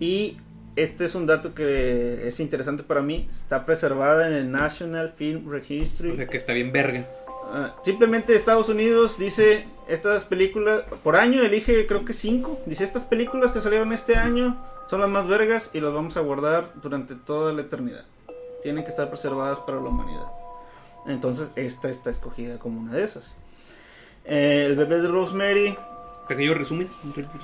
[0.00, 0.36] Y
[0.76, 3.28] este es un dato que es interesante para mí.
[3.30, 6.10] Está preservada en el National Film Registry.
[6.10, 7.06] O sea que está bien verga.
[7.52, 12.58] Ah, simplemente Estados Unidos dice estas películas por año elige creo que cinco.
[12.66, 14.56] Dice estas películas que salieron este año
[14.88, 18.04] son las más vergas y las vamos a guardar durante toda la eternidad.
[18.62, 20.26] Tienen que estar preservadas para la humanidad.
[21.06, 23.34] Entonces esta está escogida como una de esas.
[24.24, 25.76] Eh, el bebé de Rosemary.
[26.28, 26.88] Pequeño resumen.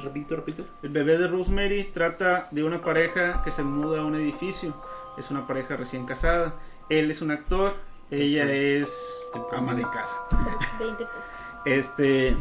[0.03, 0.65] Repito, repito.
[0.83, 4.75] El bebé de Rosemary trata de una pareja que se muda a un edificio.
[5.19, 6.55] Es una pareja recién casada.
[6.89, 7.75] Él es un actor.
[8.11, 9.17] Ella es
[9.57, 10.17] ama de casa.
[10.79, 11.25] 20 pesos.
[11.65, 12.37] Este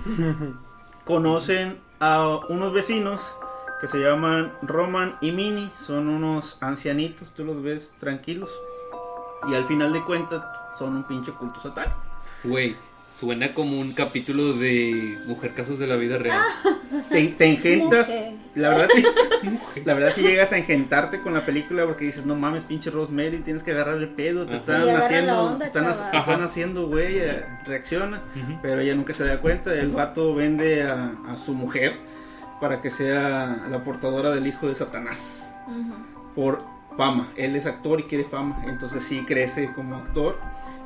[1.05, 3.35] conocen a unos vecinos
[3.79, 5.69] que se llaman Roman y Minnie.
[5.79, 8.49] Son unos ancianitos, tú los ves tranquilos.
[9.47, 10.43] Y al final de cuentas
[10.77, 11.97] son un pinche culto satánico.
[12.43, 12.75] Güey,
[13.09, 16.41] suena como un capítulo de Mujer Casos de la Vida Real.
[17.09, 18.33] Te, te engentas, Mujer.
[18.55, 19.05] la verdad sí,
[19.83, 23.39] la verdad sí llegas a engentarte con la película porque dices, no mames, pinche Rosemary,
[23.39, 24.59] tienes que agarrarle pedo, te Ajá.
[24.61, 28.21] están haciendo, onda, te están, te haciendo, güey, eh, reacciona.
[28.61, 29.73] Pero ella nunca se da cuenta.
[29.73, 31.93] El vato vende a, a su mujer
[32.59, 35.51] para que sea la portadora del hijo de Satanás.
[36.35, 36.63] Por
[36.97, 37.31] fama.
[37.37, 38.63] Él es actor y quiere fama.
[38.67, 40.39] Entonces sí crece como actor.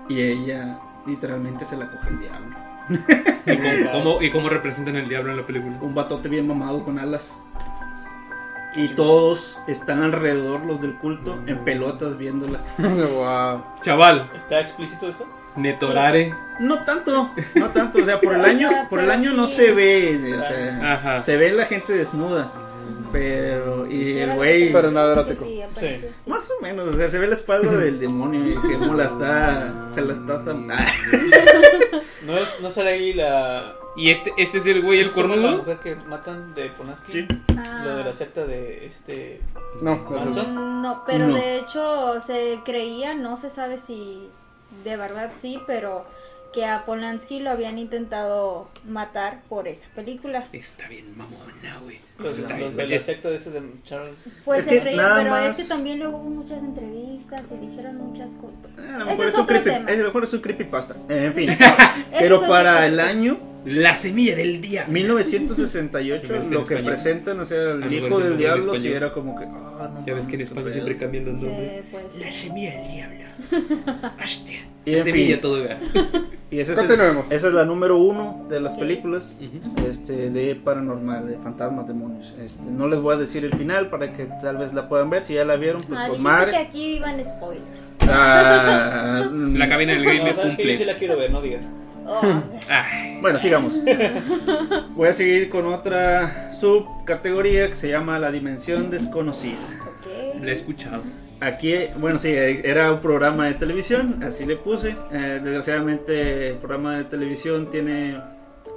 [0.10, 2.56] Y ella literalmente se la coge el diablo.
[3.45, 5.78] ¿Y cómo, cómo- y cómo representan el diablo en la película?
[5.82, 7.38] Un batote bien mamado con alas.
[8.76, 12.60] y todos están alrededor, los del culto, en pelotas viéndola.
[12.80, 13.64] wow.
[13.82, 15.26] Chaval, ¿Está explícito eso?
[15.56, 16.34] Netorare.
[16.60, 20.36] No tanto, no tanto, o sea, por el año, por el año no se ve,
[20.39, 21.22] o sea, Ajá.
[21.22, 22.51] se ve la gente desnuda,
[23.14, 25.45] pero y Sí, el güey Pero nada erótico.
[25.45, 26.30] sí, aparece, sí.
[26.30, 29.05] más o menos, o sea, se ve la espalda del demonio y que como la
[29.05, 30.34] está, se la está
[30.72, 30.86] ah,
[32.26, 33.76] ¿No, es, no sale ahí la.
[33.95, 35.57] ¿Y este, este es el güey, el ¿cómo se llama La cornudo?
[35.64, 37.11] mujer que matan de Polanski.
[37.11, 37.28] Sí.
[37.55, 37.82] Ah.
[37.86, 39.39] Lo de la secta de este.
[39.82, 39.95] No.
[40.47, 41.36] No, pero No.
[41.36, 44.28] de hecho se creía, no se sabe si
[44.84, 46.05] de verdad sí, pero
[46.53, 50.47] que a Polanski lo habían intentado matar por esa película.
[50.53, 51.99] Está bien mamona, güey.
[52.24, 54.14] Los, Está los de ese de Charles.
[54.46, 57.98] Pues Es se nada pero más- es que también luego hubo muchas entrevistas y dijeron
[57.98, 58.78] muchas cosas.
[58.78, 61.50] a lo Ese mejor es un creepy, a lo mejor es un creepypasta, en fin,
[62.20, 64.86] pero para el año La semilla del día.
[64.90, 66.86] 1968 Que verse en lo que español.
[66.94, 70.26] presentan, o sea, el hijo del diablo, sí era como que, ah, no Ya ves
[70.28, 71.72] que en España siempre cambian los nombres.
[71.72, 73.24] Sí, pues, La semilla del diablo.
[74.24, 74.60] Hostia.
[74.86, 75.82] Y en semilla todo gas.
[76.52, 76.80] Y ese es
[77.32, 79.34] esa es la número uno de las películas
[79.90, 82.12] este, de paranormal, de fantasmas, demonios.
[82.41, 85.24] Este, no les voy a decir el final para que tal vez la puedan ver.
[85.24, 86.51] Si ya la vieron, pues ah, con madre.
[86.51, 87.66] que aquí iban spoilers.
[88.07, 90.86] Ah, La cabina del No, gamer sabes que yo sí cumple.
[90.93, 91.66] la quiero ver, no digas.
[92.05, 92.22] Oh,
[92.70, 93.80] Ay, Bueno, sigamos.
[94.95, 99.57] Voy a seguir con otra subcategoría que se llama la dimensión desconocida.
[99.82, 100.41] ok.
[100.41, 101.01] la he escuchado.
[101.39, 104.95] Aquí, bueno, sí, era un programa de televisión, así le puse.
[105.11, 108.18] Eh, desgraciadamente, el programa de televisión tiene.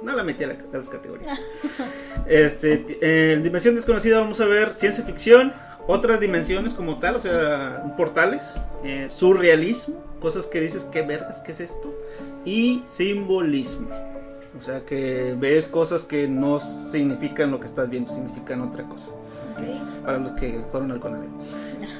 [0.03, 1.39] No la metí a, la- a las categorías.
[2.27, 5.53] Este, en Dimensión Desconocida vamos a ver ciencia ficción,
[5.87, 8.41] otras dimensiones como tal, o sea, portales,
[8.83, 11.93] eh, surrealismo, cosas que dices, ¿qué vergas, qué es esto?
[12.43, 13.87] Y simbolismo.
[14.57, 19.11] O sea, que ves cosas que no significan lo que estás viendo, significan otra cosa.
[19.11, 20.03] ok.
[20.03, 21.29] Para los que fueron al Conalep.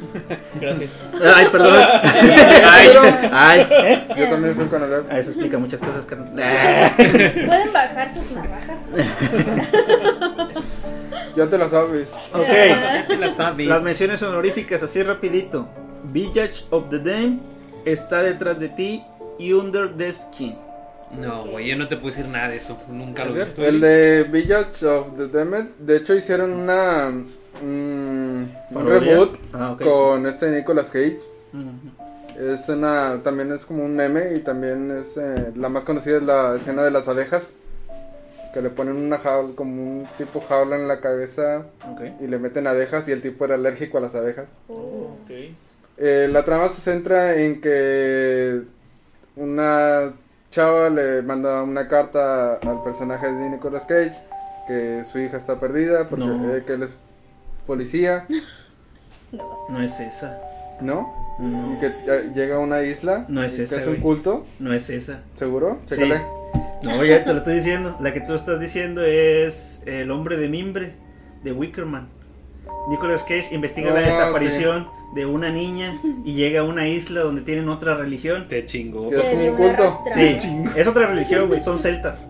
[0.61, 0.91] Gracias.
[1.35, 1.73] Ay, perdón.
[1.75, 2.89] ay,
[3.31, 3.67] ay.
[3.71, 4.07] ¿eh?
[4.17, 6.33] Yo también fui con el Ah, Eso explica muchas cosas, carnal.
[6.97, 8.77] Pueden bajar sus navajas.
[11.35, 12.09] Ya te la sabes.
[12.33, 13.67] ok, Te la sabes.
[13.67, 15.67] las menciones honoríficas, así rapidito.
[16.11, 17.39] Village of the Dame
[17.85, 19.03] está detrás de ti
[19.37, 20.57] y Under the Skin.
[21.11, 22.77] No, güey, yo no te puedo decir nada de eso.
[22.89, 23.41] Nunca lo vi.
[23.55, 27.11] ¿Tú, El de Village of the Damned, de hecho hicieron una
[27.61, 28.43] mm,
[28.75, 31.19] un reboot Ah, con este Nicolas Cage.
[31.53, 32.41] Ujú.
[32.53, 36.23] Es una, también es como un meme y también es eh, la más conocida es
[36.23, 37.53] la escena de las abejas
[38.53, 41.63] que le ponen una jaula, como un tipo jaula en la cabeza
[42.19, 44.49] y le meten abejas y el tipo era alérgico a las abejas.
[44.67, 45.31] Ok.
[45.97, 48.61] Eh, la trama se centra en que
[49.35, 50.13] una
[50.51, 54.13] chava le manda una carta al personaje de Nicolas Cage
[54.67, 56.53] que su hija está perdida porque No.
[56.55, 56.91] eh, que él es
[57.67, 58.25] policía,
[59.69, 60.39] No es esa.
[60.81, 61.13] ¿no?
[61.39, 61.73] No.
[61.73, 64.73] Y que eh, llega a una isla No es que esa, es un culto, No
[64.73, 65.19] es esa.
[65.37, 65.79] ¿seguro?
[65.85, 66.01] Sí.
[66.83, 67.97] No, ya te lo estoy diciendo.
[67.99, 70.93] La que tú estás diciendo es El hombre de mimbre
[71.43, 72.07] de Wickerman.
[72.89, 77.67] Nicolas Cage investiga la desaparición de una niña y llega a una isla donde tienen
[77.67, 78.47] otra religión.
[78.47, 79.11] Te chingo.
[79.11, 80.03] Es Que como un culto.
[80.13, 80.37] Sí,
[80.75, 82.25] es otra religión, güey, son celtas.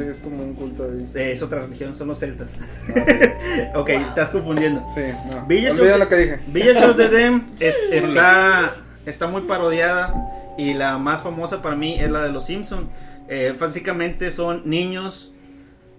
[0.00, 1.02] Sí, es como un culto ahí.
[1.02, 2.48] Sí, es otra religión, son los celtas.
[3.74, 4.84] ok, estás confundiendo.
[4.94, 5.46] Sí, no.
[5.46, 6.38] Village Olvida of lo the- que dije.
[6.48, 8.72] Village of the Dam es- está,
[9.06, 10.14] está muy parodiada
[10.56, 12.88] y la más famosa para mí es la de los Simpson.
[13.28, 15.32] Eh, básicamente son niños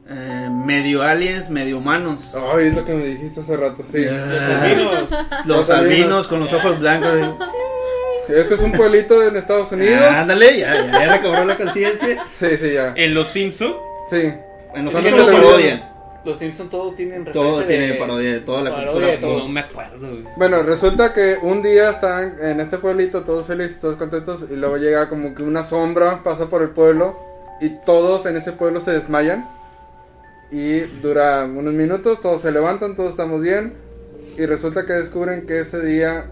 [0.09, 2.29] eh, medio aliens, medio humanos.
[2.33, 4.03] Ay, es lo que me dijiste hace rato, sí.
[4.03, 5.09] Los albinos.
[5.45, 7.11] Los albinos con los ojos blancos.
[8.27, 9.99] Este es un pueblito en Estados Unidos.
[10.09, 12.23] Ah, ándale, ya, ya, ya recobró la conciencia.
[12.39, 12.93] Sí, sí, ya.
[12.95, 13.73] En Los Simpson,
[14.11, 14.31] Sí.
[14.75, 15.91] En los Son Simpson los lo parodian.
[16.23, 19.07] Los Simpson todo tienen Todo tiene de- parodia de toda la cultura.
[19.07, 19.39] de todo.
[19.39, 20.23] no me acuerdo, güey.
[20.37, 24.77] Bueno, resulta que un día están en este pueblito todos felices, todos contentos y luego
[24.77, 27.17] llega como que una sombra, pasa por el pueblo
[27.59, 29.47] y todos en ese pueblo se desmayan
[30.51, 33.73] y dura unos minutos, todos se levantan, todos estamos bien
[34.37, 36.25] y resulta que descubren que ese día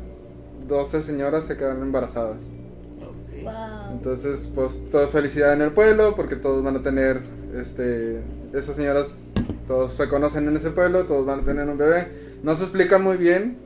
[0.68, 2.38] 12 señoras se quedaron embarazadas.
[3.44, 3.54] Wow.
[3.94, 7.22] Entonces, pues toda felicidad en el pueblo porque todos van a tener,
[7.56, 8.20] este,
[8.54, 9.08] esas señoras,
[9.68, 12.08] todos se conocen en ese pueblo, todos van a tener un bebé.
[12.44, 13.58] No se explica muy bien,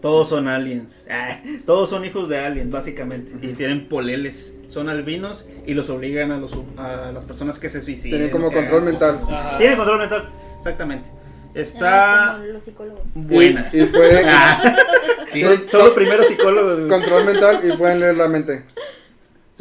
[0.00, 1.04] Todos son aliens.
[1.10, 3.32] Ah, todos son hijos de aliens, básicamente.
[3.46, 4.54] Y tienen poleles.
[4.68, 8.10] Son albinos y los obligan a, los, a las personas que se suiciden.
[8.18, 9.18] tienen como control mental.
[9.18, 9.30] cosas.
[9.34, 9.56] Ajá.
[9.58, 11.08] Tiene control mental, exactamente.
[11.54, 13.00] Está como los psicólogos.
[13.14, 13.70] buena.
[13.72, 14.76] Y, y puede, Ah,
[15.32, 16.80] Entonces, son los primeros psicólogos.
[16.88, 18.64] control mental y pueden leer la mente.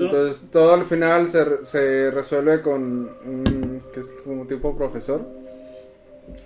[0.05, 5.21] Entonces, todo al final se, se resuelve con un que es como tipo profesor.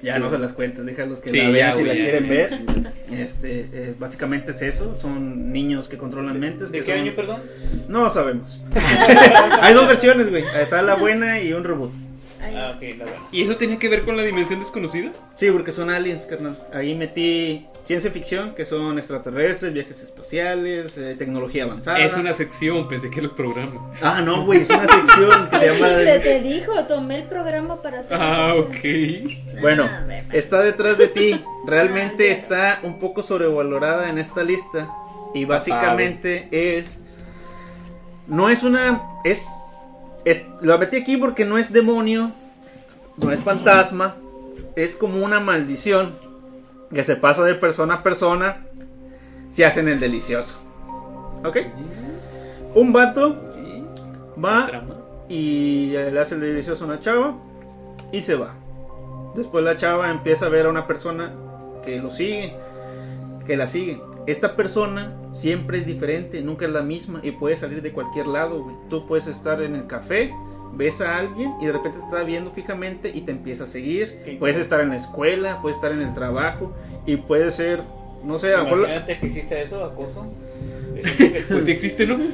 [0.03, 2.59] Ya no se las cuenten, déjalos que Sí, la vean si la quieren ver.
[3.11, 6.71] Este, eh, básicamente es eso, son niños que controlan mentes.
[6.71, 7.41] ¿De que qué son- año, perdón?
[7.87, 8.59] No sabemos.
[9.61, 10.43] Hay dos versiones, güey.
[10.61, 11.91] Está la buena y un reboot.
[12.41, 12.55] Ahí.
[12.55, 13.19] Ah, ok, la buena.
[13.31, 15.11] ¿Y eso tenía que ver con la dimensión desconocida?
[15.35, 16.57] Sí, porque son aliens, carnal.
[16.73, 21.99] Ahí metí ciencia ficción, que son extraterrestres, viajes espaciales, eh, tecnología avanzada.
[21.99, 23.91] Es una sección, pensé que era el programa.
[24.01, 25.87] Ah, no, güey, es una sección que se llama...
[26.23, 28.17] te dijo, tomé el programa para hacer.
[28.19, 29.59] Ah, ok.
[29.61, 31.33] Bueno, Ah, hombre, está detrás de ti.
[31.33, 32.31] Ah, Realmente ya.
[32.31, 34.89] está un poco sobrevalorada en esta lista.
[35.33, 36.97] Y básicamente es.
[38.27, 39.01] No es una.
[39.23, 39.47] Es.
[40.25, 42.31] Es lo metí aquí porque no es demonio.
[43.17, 44.15] No es fantasma.
[44.75, 46.15] Es como una maldición.
[46.93, 48.65] Que se pasa de persona a persona.
[49.49, 50.57] Se hacen el delicioso.
[51.43, 51.57] ¿Ok?
[52.75, 53.35] Un vato
[54.43, 54.69] va
[55.27, 57.35] y le hace el delicioso a una chava
[58.11, 58.53] y se va.
[59.35, 61.33] Después la chava empieza a ver a una persona
[61.83, 62.55] que lo sigue,
[63.45, 64.01] que la sigue.
[64.27, 68.63] Esta persona siempre es diferente, nunca es la misma y puede salir de cualquier lado.
[68.63, 68.75] güey.
[68.89, 70.31] Tú puedes estar en el café,
[70.73, 74.37] ves a alguien y de repente te está viendo fijamente y te empieza a seguir.
[74.39, 76.71] Puedes estar en la escuela, puedes estar en el trabajo
[77.05, 77.81] y puede ser,
[78.23, 80.25] no sé, a lo mejor la- Imagínate que existe eso, acoso.
[81.49, 82.17] Pues sí existe, ¿no?
[82.17, 82.25] no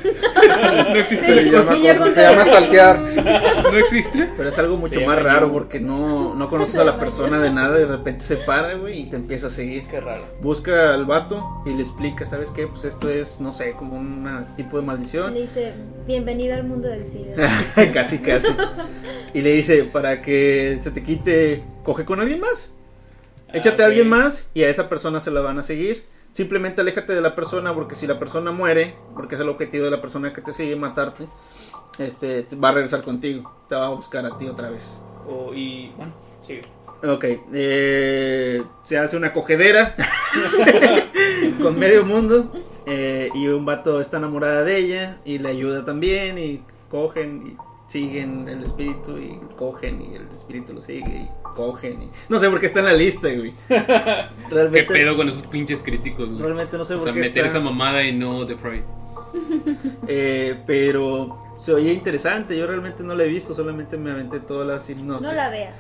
[0.94, 1.52] Se existe.
[1.52, 1.82] llama, Sí,
[2.14, 3.00] se llama stalkear.
[3.72, 4.30] No existe.
[4.38, 7.50] Pero es algo mucho Sí, más raro porque no, no conoces a la persona de
[7.52, 9.88] nada y de repente se para, güey, y te empieza a seguir.
[9.88, 10.22] Qué raro.
[10.42, 12.68] Busca al vato y le explica, ¿sabes qué?
[12.68, 15.34] Pues esto es, no sé, como un tipo de maldición.
[15.34, 15.74] Le dice,
[16.06, 17.92] bienvenida al mundo del SIDA.
[17.94, 18.48] casi, casi.
[19.34, 22.72] Y le dice, para que se te quite, coge con alguien más.
[23.54, 23.92] Échate Ah, a ok.
[23.92, 26.04] alguien más y a esa persona se la van a seguir.
[26.32, 29.92] Simplemente aléjate de la persona porque si la persona muere, porque es el objetivo de
[29.92, 31.28] la persona que te sigue, matarte,
[31.98, 33.52] este, te va a regresar contigo.
[33.68, 35.02] Te va a buscar a ti otra vez.
[35.28, 36.14] O, y bueno,
[36.44, 36.64] sigue.
[37.04, 39.94] Ok, eh, se hace una cogedera
[41.62, 42.52] con medio mundo
[42.88, 47.67] eh, y un vato está enamorada de ella y le ayuda también y cogen y
[47.88, 52.12] siguen el espíritu y cogen y el espíritu lo sigue y cogen y...
[52.30, 53.54] No sé por qué está en la lista, güey.
[53.70, 56.42] ¿Qué pedo con esos pinches críticos, güey?
[56.42, 58.84] realmente no sé O por sea, qué meter está, esa mamada y no The Fry.
[60.08, 64.68] eh, pero se oye interesante, yo realmente no la he visto, solamente me aventé todas
[64.68, 65.26] las hipnosis.
[65.26, 65.76] No la veas.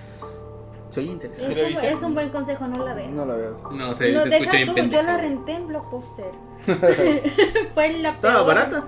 [0.90, 1.92] Se oye Es interesante.
[1.92, 3.12] Es un buen consejo, no la veas.
[3.12, 3.54] No la veas.
[3.72, 6.32] No, se, No, se deja escucha tú, yo la renté en Blockbuster.
[7.74, 8.48] Fue la Estaba peor.
[8.48, 8.88] barata,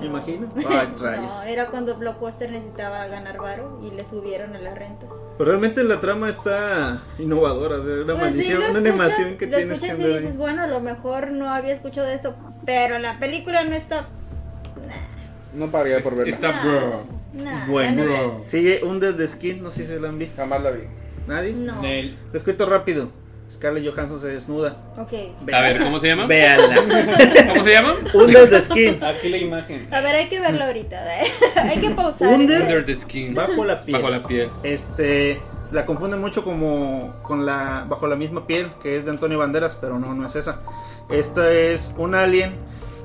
[0.00, 0.48] me imagino.
[0.68, 0.88] Ay.
[1.00, 5.10] No, era cuando Blockbuster necesitaba ganar varo y le subieron a las rentas.
[5.38, 8.88] Pero realmente la trama está innovadora, o sea, una Pues sí, maldición, lo una escuchas-
[8.90, 10.36] animación que lo tienes que escuchas y andar dices, ahí.
[10.38, 12.34] bueno, a lo mejor no había escuchado de esto,
[12.64, 14.08] pero la película no está...
[15.54, 16.32] No pagaría por verla.
[16.34, 17.04] Está bro.
[17.32, 20.40] nah, Bueno, neta, sigue Under the Skin, no sé si la han visto.
[20.42, 20.82] Jamás la vi.
[21.26, 21.52] ¿Nadie?
[21.54, 21.82] No.
[21.82, 23.10] Les cuento rápido.
[23.50, 24.76] Scarlett Johansson se desnuda.
[24.96, 25.12] Ok.
[25.52, 26.26] A ver, ¿cómo se llama?
[26.26, 26.76] Véanla.
[27.48, 27.94] ¿Cómo se llama?
[28.14, 29.02] Under the Skin.
[29.02, 29.88] Aquí la imagen.
[29.92, 31.00] A ver, hay que verlo ahorita.
[31.56, 32.28] hay que pausar.
[32.34, 33.34] Under- Under the skin.
[33.34, 33.96] Bajo la piel.
[33.96, 34.48] Bajo la piel.
[34.62, 35.40] Este,
[35.72, 39.76] la confunden mucho como con la bajo la misma piel, que es de Antonio Banderas,
[39.80, 40.60] pero no, no es esa.
[41.10, 42.54] Esta es un alien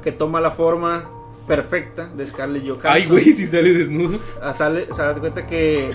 [0.04, 1.10] que toma la forma
[1.48, 2.92] perfecta de Scarlett Johansson.
[2.92, 4.20] Ay, güey, si sale desnudo.
[4.42, 5.92] Ah, sale, se da cuenta que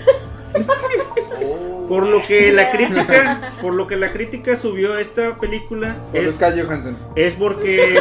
[1.89, 6.39] por lo que la crítica, por lo que la crítica subió esta película Por es,
[6.39, 6.95] Johansson.
[7.15, 7.95] es porque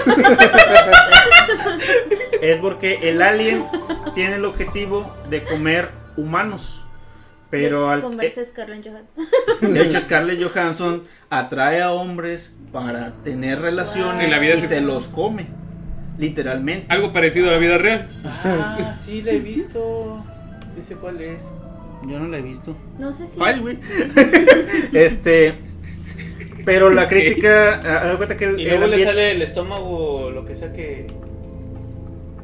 [2.42, 3.64] es porque el alien
[4.14, 6.84] tiene el objetivo de comer humanos.
[7.50, 9.74] Pero al Scarlett Johansson.
[9.74, 14.82] de hecho Scarlett Johansson atrae a hombres para tener relaciones En la vida y se
[14.82, 15.46] los come,
[16.18, 16.92] literalmente.
[16.92, 18.06] Algo parecido a la vida real.
[18.22, 20.22] Ah, sí la he visto.
[20.76, 21.42] Sí sé cuál es.
[22.06, 22.76] Yo no la he visto.
[22.98, 23.38] No sé si.
[23.40, 23.78] Ay, güey.
[24.92, 25.54] este.
[26.64, 27.80] Pero la crítica.
[27.84, 30.54] ah, haz de cuenta que el, Y el luego le sale el estómago, lo que
[30.54, 31.06] sea que.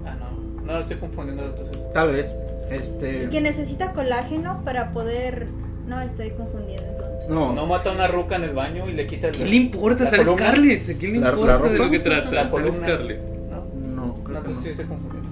[0.07, 0.63] Ah, no.
[0.63, 1.93] No, estoy confundiendo entonces.
[1.93, 2.31] Tal vez.
[2.71, 3.29] Este.
[3.29, 5.47] Que necesita colágeno para poder.
[5.87, 7.29] No, estoy confundiendo entonces.
[7.29, 9.35] No, No mata a una ruca en el baño y le quita el.
[9.37, 10.05] ¿Qué le importa?
[10.05, 10.25] la Sale.
[10.25, 10.89] Scarlett.
[10.89, 12.31] ¿A quién le La- la importa de lo que trata?
[12.31, 12.49] La.
[12.73, 13.21] Scarlett.
[13.51, 14.63] No, no, no, que entonces no.
[14.63, 15.24] sí estoy confundiendo.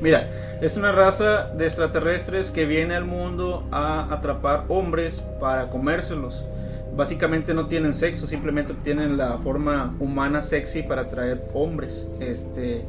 [0.00, 6.44] Mira, es una raza de extraterrestres que viene al mundo a atrapar hombres para comérselos.
[6.96, 12.06] Básicamente no tienen sexo, simplemente tienen la forma humana sexy para atraer hombres.
[12.18, 12.82] Este,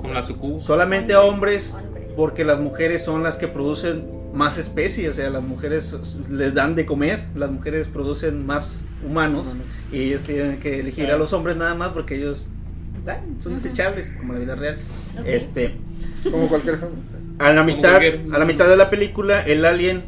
[0.00, 0.24] Con la
[0.58, 2.04] solamente a hombres Hombres.
[2.16, 4.04] porque las mujeres son las que producen
[4.34, 5.96] más especies, o sea, las mujeres
[6.28, 9.46] les dan de comer, las mujeres producen más humanos
[9.92, 12.48] y ellos tienen que elegir a los hombres nada más porque ellos
[13.06, 14.78] ah, son desechables, como la vida real.
[15.24, 15.76] Este,
[16.30, 16.78] Como cualquier
[17.38, 20.02] a la mitad, cualquier- a la mitad de la película, el alien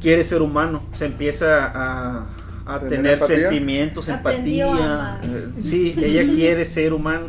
[0.00, 2.26] quiere ser humano, se empieza a,
[2.66, 3.36] a ¿Tener tener empatía?
[3.50, 5.20] sentimientos, Aprendió empatía.
[5.24, 7.28] eh, Sí, ella quiere ser humano.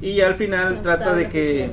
[0.00, 1.70] Y al final No trata de que que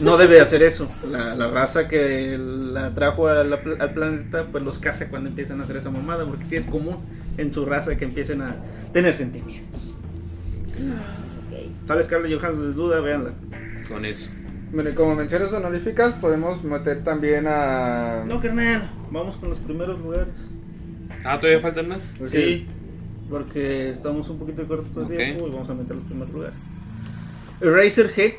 [0.00, 0.88] no debe de hacer eso.
[1.10, 5.28] La, la raza que la trajo a la pl- al planeta, pues los caza cuando
[5.30, 6.98] empiezan a hacer esa mamada, porque sí es común
[7.38, 8.56] en su raza que empiecen a
[8.92, 9.96] tener sentimientos.
[10.76, 11.88] Ok.
[11.88, 13.32] Sale Scarlett Johansson de duda, véanla.
[13.88, 14.30] Con eso.
[14.72, 18.24] Bueno, y como menciones honoríficas, podemos meter también a.
[18.26, 20.34] No, carnal, vamos con los primeros lugares.
[21.24, 22.02] Ah, ¿todavía faltan más?
[22.30, 22.66] Sí,
[23.28, 26.54] porque estamos un poquito cortos de tiempo y vamos a meter los primeros lugares.
[27.60, 28.32] Eraserhead,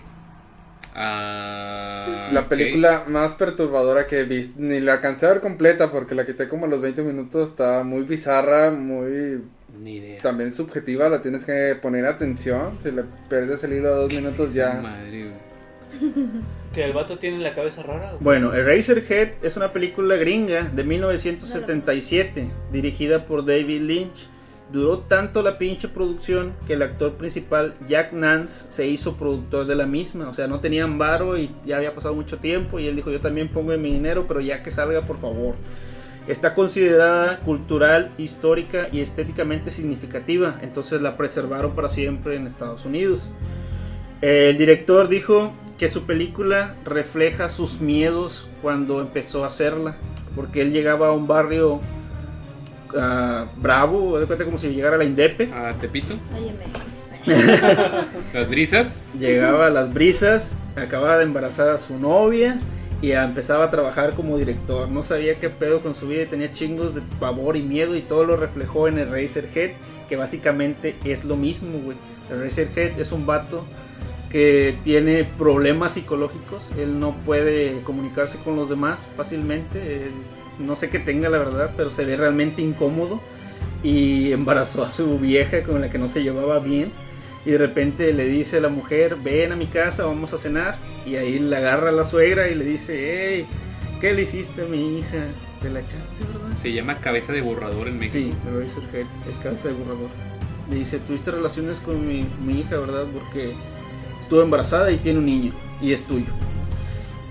[0.96, 4.54] Ah, La película más perturbadora que he visto.
[4.58, 7.52] Ni la alcancé a ver completa porque la quité como a los 20 minutos.
[7.52, 9.42] Está muy bizarra, muy.
[9.82, 10.22] Ni idea.
[10.22, 11.10] También subjetiva.
[11.10, 12.78] La tienes que poner atención.
[12.82, 14.80] Si le pierdes el hilo a dos minutos ya.
[14.82, 15.32] Madre.
[16.74, 18.14] Que el vato tiene la cabeza rara.
[18.20, 24.28] Bueno, Eraserhead es una película gringa de 1977, dirigida por David Lynch.
[24.72, 29.76] Duró tanto la pinche producción que el actor principal, Jack Nance, se hizo productor de
[29.76, 30.30] la misma.
[30.30, 32.80] O sea, no tenían varo y ya había pasado mucho tiempo.
[32.80, 35.54] Y él dijo: Yo también pongo mi dinero, pero ya que salga, por favor.
[36.28, 40.58] Está considerada cultural, histórica y estéticamente significativa.
[40.64, 43.30] Entonces la preservaron para siempre en Estados Unidos.
[44.22, 45.52] El director dijo
[45.84, 49.98] que su película refleja sus miedos cuando empezó a hacerla,
[50.34, 51.82] porque él llegaba a un barrio
[52.98, 56.16] ah, bravo, de cuenta como si llegara a la Indepe, Ah, Tepito.
[58.34, 59.02] Las brisas.
[59.20, 62.62] llegaba a las brisas, acababa de embarazar a su novia
[63.02, 64.88] y empezaba a trabajar como director.
[64.88, 68.02] No sabía qué pedo con su vida y tenía chingos de pavor y miedo y
[68.02, 69.72] todo lo reflejó en el Razorhead,
[70.08, 71.98] que básicamente es lo mismo, güey.
[72.32, 73.66] El Razorhead es un vato
[74.34, 80.08] que tiene problemas psicológicos, él no puede comunicarse con los demás fácilmente,
[80.58, 83.22] no sé qué tenga la verdad, pero se ve realmente incómodo
[83.84, 86.92] y embarazó a su vieja con la que no se llevaba bien
[87.46, 90.78] y de repente le dice a la mujer, ven a mi casa, vamos a cenar
[91.06, 93.46] y ahí le agarra a la suegra y le dice, hey,
[94.02, 95.28] ¿qué le hiciste a mi hija?
[95.62, 96.58] ¿Te la echaste, verdad?
[96.60, 98.34] Se llama cabeza de borrador en México.
[98.34, 100.10] Sí, Razorhead es cabeza de borrador.
[100.72, 103.06] Le dice, tuviste relaciones con mi, mi hija, ¿verdad?
[103.14, 103.54] Porque
[104.34, 106.26] estuvo embarazada y tiene un niño y es tuyo.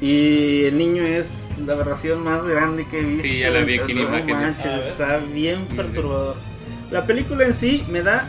[0.01, 3.23] Y el niño es la aberración más grande que he visto.
[3.25, 4.37] Sí, ya la vi aquí en imágenes.
[4.37, 6.37] manches, está bien perturbador.
[6.93, 8.29] La película en sí me da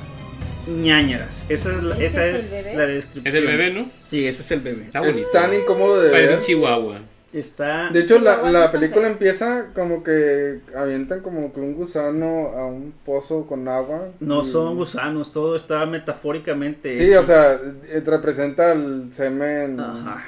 [0.68, 1.46] ñañaras.
[1.50, 2.78] Esa es la, ¿Ese esa es es el bebé?
[2.78, 3.28] la descripción.
[3.28, 3.90] Es el bebé, ¿no?
[4.10, 4.86] Sí, ese es el bebé.
[4.86, 5.20] Está bonito.
[5.20, 6.40] Es tan incómodo de Parece ver.
[6.40, 7.00] un chihuahua.
[7.34, 7.90] Está...
[7.90, 12.94] De hecho, la, la película empieza como que avientan como que un gusano a un
[13.04, 14.10] pozo con agua.
[14.20, 16.96] No y- son gusanos, todo está metafóricamente.
[16.96, 17.22] Sí, hecho.
[17.22, 17.54] o sea,
[17.90, 20.24] eh, representa el semen Ajá.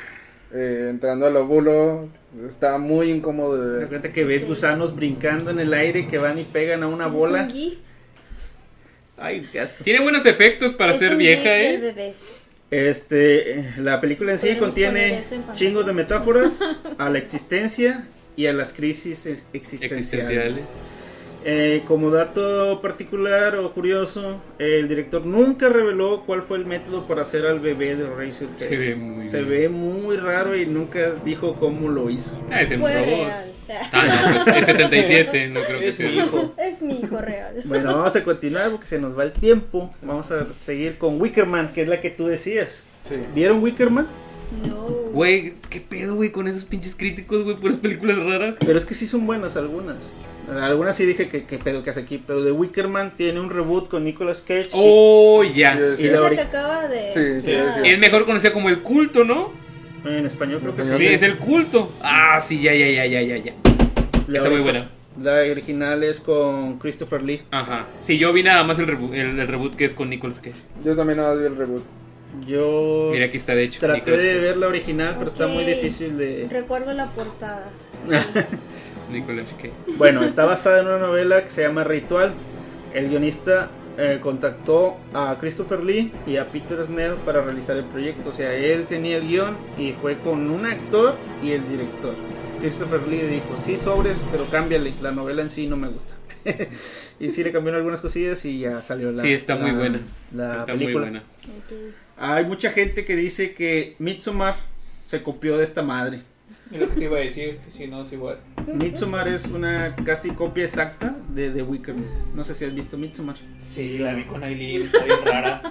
[0.52, 2.10] eh, entrando al óvulo.
[2.50, 3.82] Está muy incómodo de ver.
[3.82, 7.48] repente que ves gusanos brincando en el aire que van y pegan a una bola.
[9.18, 9.84] Ay, qué asco.
[9.84, 12.16] Tiene buenos efectos para Es ser un vieja, ¿eh?
[12.76, 15.24] Este, la película en sí contiene en
[15.54, 16.60] chingos de metáforas
[16.98, 18.06] a la existencia
[18.36, 19.92] y a las crisis ex- existenciales.
[20.00, 20.66] Existenciales.
[21.48, 27.22] Eh, como dato particular o curioso, el director nunca reveló cuál fue el método para
[27.22, 28.58] hacer al bebé de Razorhead.
[28.58, 29.50] Se ve muy Se bien.
[29.50, 32.38] ve muy raro y nunca dijo cómo lo hizo.
[32.52, 32.92] Ah, es el robot.
[32.94, 33.52] real.
[33.92, 36.08] Ah, no, pues es 77, no creo que Es sea.
[36.08, 36.54] mi hijo.
[36.58, 37.62] Es mi hijo real.
[37.66, 39.92] Bueno, vamos a continuar porque se nos va el tiempo.
[40.02, 42.84] Vamos a seguir con Wickerman, que es la que tú decías.
[43.08, 43.16] Sí.
[43.34, 44.08] ¿Vieron Wickerman?
[44.68, 44.86] No.
[45.12, 48.58] Güey, ¿qué pedo, güey, con esos pinches críticos, güey, por las películas raras?
[48.64, 49.98] Pero es que sí son buenas algunas.
[50.62, 52.24] Algunas sí dije que, que pedo que hace aquí.
[52.26, 54.70] Pero The Wickerman tiene un reboot con Nicolas Cage.
[54.74, 55.76] Oh, ya.
[55.98, 57.12] Y la que acaba de.
[57.14, 57.80] Sí, sí, Ah.
[57.82, 57.90] sí.
[57.90, 59.52] Es mejor conocida como el culto, ¿no?
[60.06, 60.94] En español creo que sí.
[60.98, 61.92] Sí, es el culto.
[62.02, 63.54] Ah, sí, ya, ya, ya, ya, ya, ya.
[64.28, 64.90] La Está muy buena.
[65.22, 67.42] La original es con Christopher Lee.
[67.52, 67.88] Ajá.
[68.02, 70.56] Sí, yo vi nada más el, reboot, el, el reboot que es con Nicolas Cage.
[70.84, 71.84] Yo también no vi el reboot.
[72.46, 73.80] Yo Mira, aquí está, de hecho.
[73.80, 74.42] traté Nicolas de Cage.
[74.42, 76.48] ver la original, pero está muy difícil de...
[76.52, 77.70] Recuerdo la portada.
[79.12, 79.72] Nicolas Cage.
[79.98, 82.34] Bueno, está basada en una novela que se llama Ritual.
[82.94, 88.30] El guionista eh, contactó a Christopher Lee y a Peter Snell para realizar el proyecto.
[88.30, 92.16] O sea, él tenía el guion y fue con un actor y el director.
[92.60, 94.94] Christopher Lee dijo, sí, sobres, pero cámbiale.
[95.02, 96.14] La novela en sí no me gusta.
[97.20, 100.02] y sí le cambiaron algunas cosillas y ya salió la Sí, está muy buena.
[100.34, 101.08] La Está película.
[101.08, 101.24] muy buena.
[102.18, 104.56] Hay mucha gente que dice que Midsommar
[105.06, 106.22] se copió de esta madre.
[106.72, 108.40] Es lo que te iba a decir, que si no es igual.
[108.74, 111.96] Midsommar es una casi copia exacta de The Wicker.
[112.34, 113.36] No sé si has visto Midsommar.
[113.60, 115.62] Sí, la vi con Aileen, está bien rara.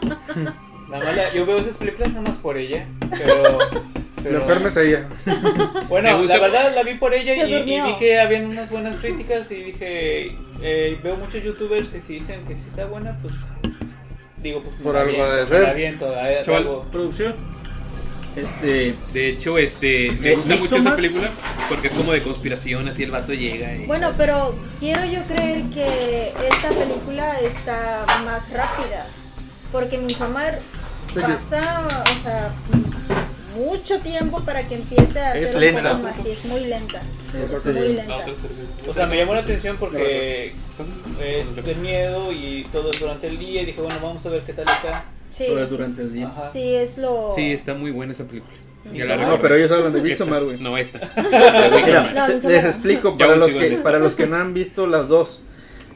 [0.89, 3.59] Nada más la- yo veo esas películas nada más por ella, pero
[4.23, 5.09] pero- La enferma es ella.
[5.27, 7.87] Me Bueno, gusta- la verdad la vi por ella Se y, y durmió.
[7.87, 12.43] vi que habían unas buenas críticas y dije, eh, veo muchos youtubers que si dicen
[12.47, 13.35] que si está buena, pues
[14.43, 15.61] digo, pues Por me la algo aviento, ha de me ser.
[15.63, 16.87] la aviento, a- Chaval, algo.
[16.91, 17.35] Producción.
[18.37, 18.97] Este.
[19.13, 20.97] De hecho, este, me gusta mucho esa Midsommar.
[20.97, 21.31] película
[21.69, 23.87] porque es como de conspiración, así el vato llega y...
[23.87, 29.07] Bueno, pero quiero yo creer que esta película está más rápida.
[29.71, 30.61] Porque Midsommar
[31.15, 32.53] pasa, o sea,
[33.57, 35.93] mucho tiempo para que empiece a Es ser lenta.
[35.95, 36.25] un poco más.
[36.25, 37.03] Sí, es muy lenta.
[37.45, 38.25] Este, muy Ah, lenta.
[38.89, 40.55] O sea, me llamó la atención porque
[41.25, 44.43] es de miedo y todo es durante el día y dije, bueno, vamos a ver
[44.43, 45.05] qué tal está.
[45.35, 46.27] Sí, Todo es durante el día.
[46.29, 46.51] Ajá.
[46.53, 47.31] sí, es lo...
[47.35, 48.55] Sí, está muy buena esa película.
[48.85, 50.03] No, pero ellos hablan de.
[50.03, 50.59] Midsommar, güey.
[50.61, 50.99] No, esta.
[51.87, 55.09] Mira, No, les explico para los, en que, para los que no han visto las
[55.09, 55.43] dos.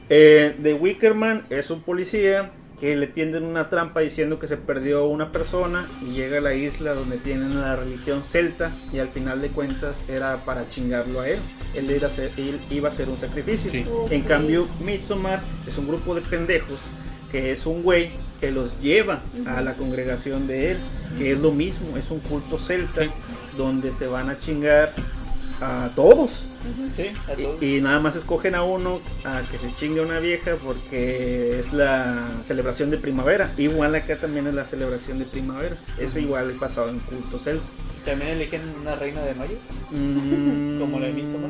[0.09, 5.05] Eh, The Wickerman es un policía que le tienden una trampa diciendo que se perdió
[5.05, 9.41] una persona y llega a la isla donde tienen la religión celta y al final
[9.41, 11.39] de cuentas era para chingarlo a él.
[11.75, 13.69] Él, era a hacer- él iba a hacer un sacrificio.
[13.69, 13.85] Sí.
[14.09, 14.27] En Ok.
[14.27, 16.79] cambio, Midsommar es un grupo de pendejos
[17.31, 20.77] que es un güey que los lleva a la congregación de él,
[21.17, 23.09] que es lo mismo, es un culto celta Sí.
[23.57, 24.93] donde se van a chingar
[25.61, 26.45] a todos.
[26.95, 27.61] Sí, a todos.
[27.61, 31.73] Y, y nada más escogen a uno a que se chingue una vieja porque es
[31.73, 33.51] la celebración de primavera.
[33.57, 35.77] Igual acá también es la celebración de primavera.
[35.97, 37.63] Es igual basado en culto celta.
[38.05, 39.57] También eligen una reina de mayo.
[39.91, 41.49] Mm, ¿Como la de Midsommar?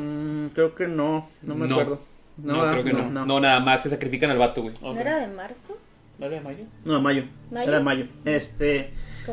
[0.54, 1.74] Creo que no, no me No.
[1.74, 2.00] acuerdo.
[2.42, 2.72] No, ¿verdad?
[2.72, 3.26] creo que no.
[3.26, 3.40] no.
[3.40, 4.74] nada más se sacrifican al vato, güey.
[4.82, 5.76] ¿No era de marzo?
[6.18, 6.64] ¿No era de mayo?
[6.84, 7.24] No, de mayo.
[7.50, 7.68] ¿Mayo?
[7.70, 8.06] Era mayo.
[8.26, 8.90] Este,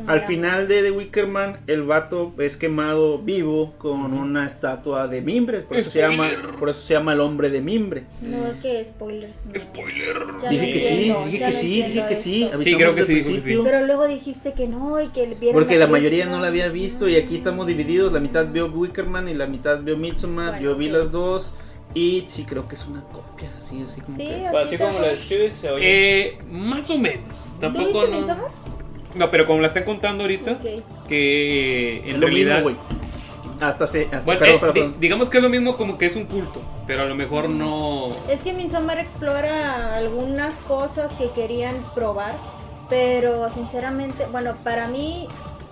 [0.08, 5.22] al era- final de The Wickerman, el vato es quemado vivo con una estatua de
[5.22, 5.60] mimbre.
[5.62, 8.04] Por eso, se llama, por eso se llama el hombre de mimbre.
[8.22, 9.48] No, que spoilers.
[9.48, 9.60] no.
[9.60, 10.18] Spoiler.
[10.44, 10.96] Ya Dije que sí,
[11.26, 12.44] dije que sí, dije que sí.
[12.54, 13.60] avisamos creo que sí, dijo que sí.
[13.64, 16.38] Pero luego dijiste que no y que vieron Porque la mayoría película.
[16.38, 18.14] no la había visto y aquí estamos divididos.
[18.14, 20.52] La mitad vio Wickerman y la mitad vio Midsommar.
[20.52, 20.94] Bueno, Yo vi ok.
[20.94, 21.52] las dos
[21.98, 23.50] y sí creo que es una copia.
[23.58, 25.86] Así, así como Sí, que- así así como lo describes, se oye.
[26.28, 27.36] Eh, más o menos.
[27.56, 28.18] ¿Tú Tampoco viste no.
[28.20, 28.52] Midsommar?
[29.16, 31.08] No, pero como la están contando ahorita, Ok.
[31.08, 32.64] que es en lo realidad.
[32.64, 32.76] mismo, güey.
[33.60, 34.04] Hasta se.
[34.06, 34.96] Hasta, Bueno, perdón, eh, perdón.
[35.00, 38.16] digamos que es lo mismo como que es un culto, pero a lo mejor no.
[38.30, 42.36] Es que Midsommar explora algunas cosas que querían probar,
[42.90, 45.28] pero sinceramente, bueno, para mí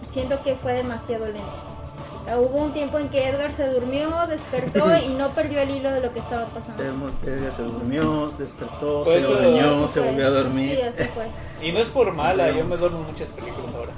[0.09, 1.74] siento que fue demasiado lento.
[2.27, 5.91] Eh, Hubo un tiempo en que Edgar se durmió, despertó y no perdió el hilo
[5.91, 6.81] de lo que estaba pasando.
[6.83, 10.29] Vemos que ella se durmió, se despertó, Pues se eso- bañó, Así se volvió a
[10.31, 10.75] dormir.
[10.75, 11.27] Sí, así fue.
[11.67, 13.91] Y no es por mala, yo me duermo en muchas películas ahora.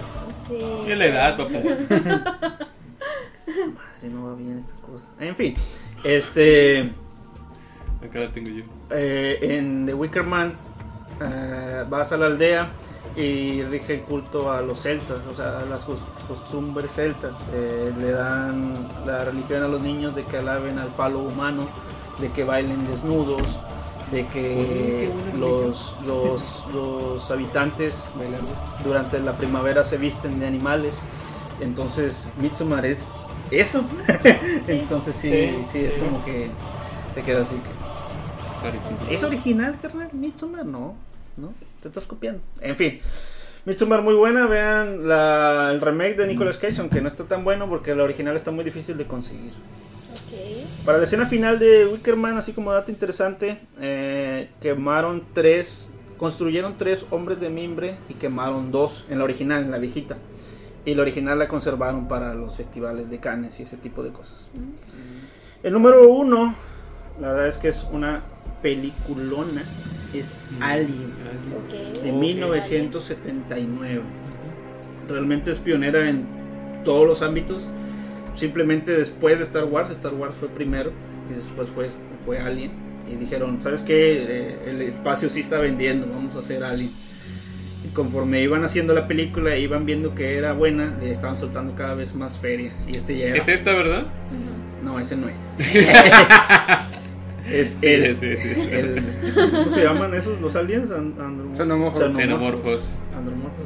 [0.48, 0.60] Sí.
[0.88, 1.50] Es la edad, papá.
[3.58, 5.08] Madre, no va bien esta cosa.
[5.20, 5.56] En fin,
[6.04, 6.92] este.
[8.06, 8.64] Acá la tengo yo.
[8.92, 10.54] eh, en The Wicker Man
[11.22, 12.70] eh, vas a la aldea
[13.18, 17.36] y rige el culto a los celtas, o sea, a las cos- costumbres celtas.
[17.54, 21.68] Eh, le dan la religión a los niños de que alaben al falo humano,
[22.20, 23.42] de que bailen desnudos,
[24.12, 28.12] de que los, los, los habitantes
[28.84, 30.94] durante la primavera se visten de animales.
[31.60, 33.10] Entonces, Midsommar es
[33.52, 33.82] eso.
[34.66, 34.74] Sí.
[34.74, 36.00] Entonces, sí, Sí, sí, es sí.
[36.02, 36.50] como que
[37.16, 37.56] te queda así.
[39.10, 40.10] ¿Es original, carnal?
[40.14, 40.96] Midsommar, no.
[41.38, 41.54] ¿No?
[41.82, 42.42] Te estás copiando.
[42.62, 43.00] En fin.
[43.66, 44.48] Midsommar muy buena.
[44.48, 48.36] Vean la- el remake de Nicolas Cage, aunque no está tan bueno porque la original
[48.36, 49.52] está muy difícil de conseguir.
[50.86, 57.06] Para la escena final de Wickerman, así como dato interesante, eh, quemaron tres, construyeron tres
[57.12, 60.18] hombres de mimbre y quemaron dos en la original, en la viejita.
[60.86, 64.38] Y la original la conservaron para los festivales de Cannes y ese tipo de cosas.
[65.62, 66.56] El número uno,
[67.20, 68.24] la verdad es que es una
[68.62, 69.64] peliculona,
[70.14, 71.14] es Alien
[71.56, 72.02] Ok.
[72.04, 72.18] de Ok.
[72.18, 74.02] 1979.
[75.08, 76.26] Realmente es pionera en
[76.84, 77.68] todos los ámbitos.
[78.36, 80.92] Simplemente después de Star Wars, Star Wars fue primero
[81.32, 81.88] y después fue,
[82.26, 82.72] fue Alien.
[83.12, 84.26] Y dijeron, ¿sabes qué?
[84.28, 86.92] Eh, el espacio sí está vendiendo, vamos a hacer Alien.
[87.86, 91.74] Y conforme iban haciendo la película e iban viendo que era buena, le estaban soltando
[91.74, 92.74] cada vez más feria.
[92.88, 93.38] Y este ya era...
[93.38, 94.08] ¿Es esta, verdad?
[94.84, 95.56] No, ese no es.
[97.52, 98.70] es Sí, el, sí, sí, sí.
[98.72, 99.04] el-
[99.52, 100.40] ¿Cómo se llaman esos?
[100.42, 100.92] ¿Los aliens?
[100.92, 102.00] An- andromo- Xenomorfos.
[102.16, 103.00] Xenomorfos.
[103.18, 103.66] Andromorfos.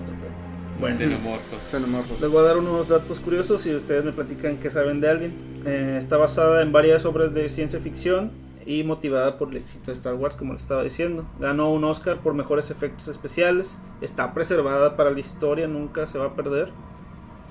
[0.79, 1.59] Bueno, Xenomorfos.
[1.69, 2.21] Xenomorfos.
[2.21, 5.33] les voy a dar unos datos curiosos y ustedes me platican qué saben de Alien.
[5.65, 8.31] Eh, está basada en varias obras de ciencia ficción
[8.65, 11.25] y motivada por el éxito de Star Wars, como les estaba diciendo.
[11.39, 13.77] Ganó un Oscar por mejores efectos especiales.
[14.01, 16.69] Está preservada para la historia, nunca se va a perder.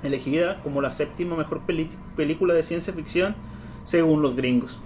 [0.03, 1.61] Elegida como la séptima mejor
[2.17, 3.37] película de ciencia ficción
[3.85, 4.81] según los gringos.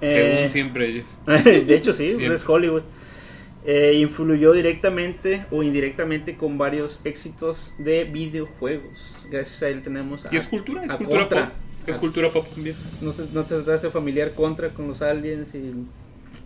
[0.00, 1.06] Según Eh, siempre ellos.
[1.44, 2.34] de hecho, sí, Siempre.
[2.36, 2.82] es Hollywood.
[3.68, 9.26] eh, influyó directamente o indirectamente con varios éxitos de videojuegos.
[9.30, 11.44] Gracias a él tenemos a, Y es cultura, es cultura Contra.
[11.50, 11.54] pop.
[11.88, 12.76] Es cultura pop también.
[13.00, 15.72] No, se- no te hace familiar Contra con los aliens y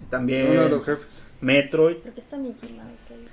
[0.09, 1.23] también Uno de los jefes.
[1.41, 1.97] Metroid.
[2.17, 3.29] Está Mickey Mouse ahí.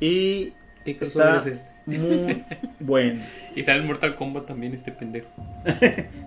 [0.00, 0.52] Y
[0.84, 1.70] ¿Qué está es este?
[1.86, 2.44] Muy
[2.80, 3.22] bueno.
[3.56, 5.28] Y sale en Mortal Kombat también este pendejo.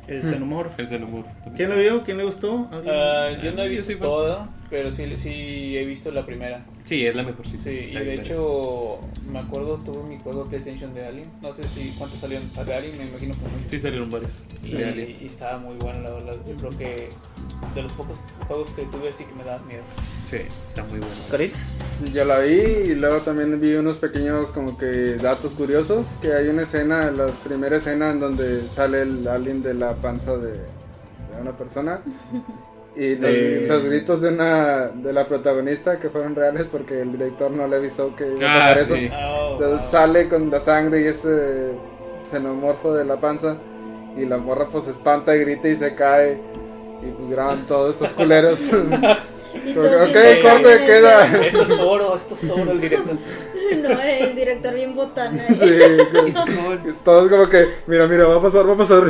[0.08, 0.82] El xenomorfo.
[0.82, 1.56] El también.
[1.56, 2.04] ¿Quién lo vio?
[2.04, 2.70] ¿Quién le gustó?
[2.72, 6.66] Ah, yo no he Yo visto todo, pero sí, sí he visto la primera.
[6.86, 7.48] Sí, es la mejor.
[7.48, 9.00] Sí, Sí, y de hecho,
[9.32, 11.30] me acuerdo, tuve mi juego de PlayStation de Alien.
[11.42, 13.72] No sé si cuántos salieron de Alien, me imagino que muchos.
[13.72, 14.32] Sí, salieron varios.
[14.64, 16.36] Y, estaba muy bueno, la verdad.
[16.48, 17.10] Yo creo que
[17.76, 19.84] de los pocos juegos que tuve así que me daban miedo.
[20.26, 20.38] Sí,
[20.68, 21.16] está muy bueno.
[21.22, 21.52] Oscarín.
[22.14, 26.50] Ya la vi y luego también vi unos pequeños como que datos curiosos, que hay
[26.50, 31.42] una escena, la primera escena en donde sale el alien de la panza de, de
[31.42, 32.02] una persona
[32.98, 37.12] y los, De- los gritos de una de la protagonista que fueron reales porque el
[37.12, 38.96] director no le avisó que iba a Ah, pasar eso.
[38.96, 39.10] sí.
[39.14, 39.92] Oh, Entonces wow.
[39.92, 41.72] sale con la sangre y ese
[42.32, 43.56] xenomorfo de la panza
[44.18, 46.40] y la morra pues se espanta y grita y se cae
[47.02, 48.60] y pues graban todos estos culeros.
[49.66, 49.78] Y Ok,
[50.44, 51.26] botanas, queda.
[51.46, 53.18] Esto es oro, esto es oro el director.
[53.82, 55.44] No, el director bien botana.
[55.50, 56.30] Sí, que-
[56.90, 59.04] es todos como que, mira, mira, va a pasar, va a pasar.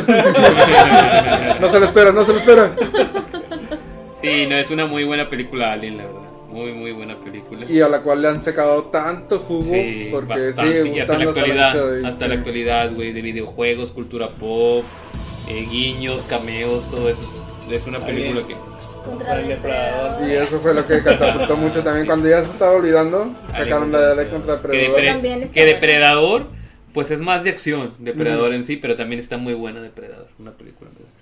[1.59, 2.71] No se lo espera, no se lo espera.
[4.31, 6.21] Sí, no, es una muy buena película Alien, la verdad.
[6.49, 7.65] Muy, muy buena película.
[7.69, 10.83] Y a la cual le han sacado tanto jugo Sí, porque bastante.
[10.83, 12.29] sigue y hasta la actualidad, hasta sí.
[12.31, 14.83] la actualidad, güey, de videojuegos, cultura pop,
[15.49, 17.21] eh, guiños, cameos, todo eso.
[17.69, 18.55] Es una película que
[19.05, 20.11] Contra el El depredador.
[20.21, 20.29] depredador.
[20.29, 24.15] Y eso fue lo que catapultó mucho también cuando ya se estaba olvidando, sacaron la
[24.15, 24.99] de contra que, Predador.
[25.01, 25.65] Depre- También está que.
[25.65, 26.47] Depredador,
[26.93, 30.51] pues es más de acción, Depredador en sí, pero también está muy buena Depredador, una
[30.51, 31.16] película muy buena.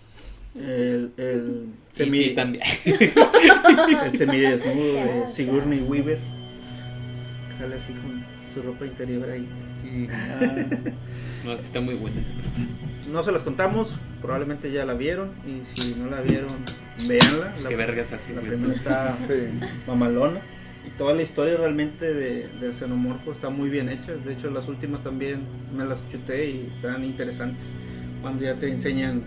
[0.55, 2.63] El, el, semi, y también.
[4.05, 6.17] el semidesnudo de Sigourney Weaver.
[7.49, 9.47] Que sale así con su ropa interior ahí.
[9.81, 10.07] Sí.
[11.43, 12.21] No, sí está muy buena.
[13.11, 15.31] No se las contamos, probablemente ya la vieron.
[15.45, 16.47] Y si no la vieron,
[17.07, 17.51] véanla.
[17.51, 19.49] Pues La- qué vergas así, La primera está Sí.
[19.87, 20.39] mamalona.
[20.87, 24.13] Y toda la historia realmente de, del xenomorfo está muy bien hecha.
[24.13, 25.41] De hecho, las últimas también
[25.75, 27.73] me las chuté y están interesantes.
[28.21, 29.23] Cuando ya te enseñan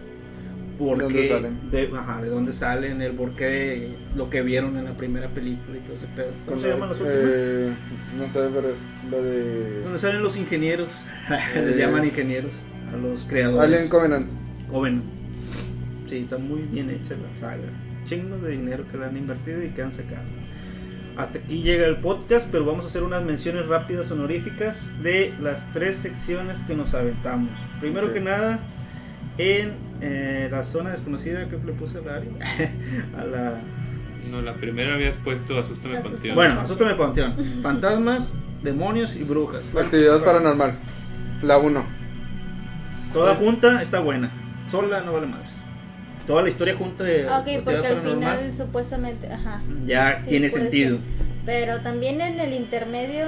[0.78, 1.70] por ¿Dónde qué, salen?
[1.70, 5.76] De, ajá, de dónde salen, el por qué, lo que vieron en la primera película
[5.76, 6.30] y todo ese pedo.
[6.46, 7.20] ¿Cómo se la- llaman las últimas?
[7.24, 7.72] eh,
[8.16, 10.88] no sé, pero es lo de Donde salen los ingenieros.
[11.54, 12.52] Les llaman Es- ingenieros
[12.92, 13.74] a los creadores.
[13.74, 14.26] Alien Covenant.
[14.70, 15.04] Covenant.
[16.06, 17.64] Sí, está muy bien hecha la saga.
[18.04, 20.22] Chingos de dinero que le han invertido y que han sacado.
[21.16, 25.70] Hasta aquí llega el podcast, pero vamos a hacer unas menciones rápidas honoríficas de las
[25.72, 27.50] tres secciones que nos aventamos.
[27.80, 28.12] Primero Ok.
[28.14, 28.60] que nada,
[29.36, 32.30] en eh, la zona desconocida que le puse área.
[33.18, 33.60] a la...
[34.30, 36.00] No, la primera habías puesto Asústame.
[36.00, 36.34] Panteón.
[36.34, 37.34] Bueno, asústame panteón.
[37.62, 39.62] Fantasmas, demonios y brujas.
[39.72, 40.74] ¿Cuál- Actividad paranormal.
[41.42, 41.84] La 1.
[43.12, 44.30] Toda junta está buena.
[44.68, 45.50] Sola no vale más.
[46.26, 49.62] Toda la historia junta de Ok, porque al final supuestamente, ajá.
[49.86, 50.98] ya Sí, tiene sentido.
[50.98, 51.06] ser.
[51.46, 53.24] Pero también en el intermedio.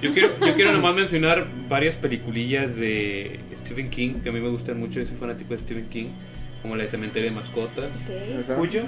[0.00, 4.48] Yo quiero, yo quiero nomás mencionar varias peliculillas de Stephen King, que a mí me
[4.48, 6.06] gustan mucho, yo soy fanático de Stephen King,
[6.62, 7.96] como la de Cementerio de Mascotas.
[8.04, 8.40] ok.
[8.44, 8.54] Esa.
[8.54, 8.82] ¿Cuyo?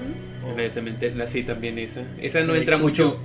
[0.57, 2.03] La de Cementerio, la sí también esa.
[2.21, 3.19] Esa no entra mucho.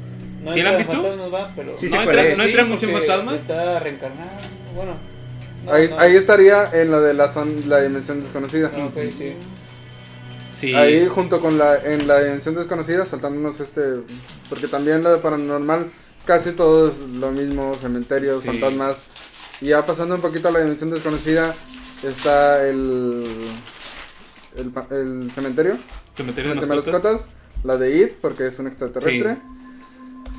[0.43, 1.07] No ¿Sí la han entra visto?
[1.07, 1.77] fantasmas, va, pero...
[1.77, 3.41] Sí, no entra, Sí, mucho en fantasmas.
[3.41, 4.29] Está reencarnado.
[4.75, 4.95] Bueno.
[5.65, 5.99] no, ahí, no.
[5.99, 8.71] ahí estaría en lo de la, zon- la dimensión desconocida.
[8.75, 9.33] Ah, ok, sí.
[10.51, 10.73] Sí.
[10.73, 13.81] Ahí junto con la en la dimensión desconocida, saltándonos este,
[14.49, 15.87] porque también la de paranormal
[16.25, 18.47] casi todo es lo mismo, cementerios, Sí.
[18.49, 18.97] fantasmas.
[19.61, 21.53] Y ya pasando un poquito a la dimensión desconocida,
[22.03, 23.23] está el
[24.57, 25.77] el, el cementerio,
[26.15, 26.93] Cementerio de Mascotas.
[26.93, 27.29] mascotas,
[27.63, 29.37] la de It porque es un extraterrestre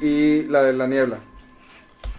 [0.00, 1.18] y la de la niebla.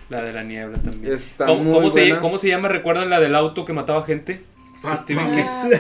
[0.09, 1.13] La de la niebla también.
[1.13, 2.17] Está ¿Cómo, muy cómo se.
[2.19, 2.67] ¿Cómo se llama?
[2.69, 4.41] ¿Recuerdan la del auto que mataba gente?
[5.03, 5.43] Stephen King.
[5.45, 5.69] Ah,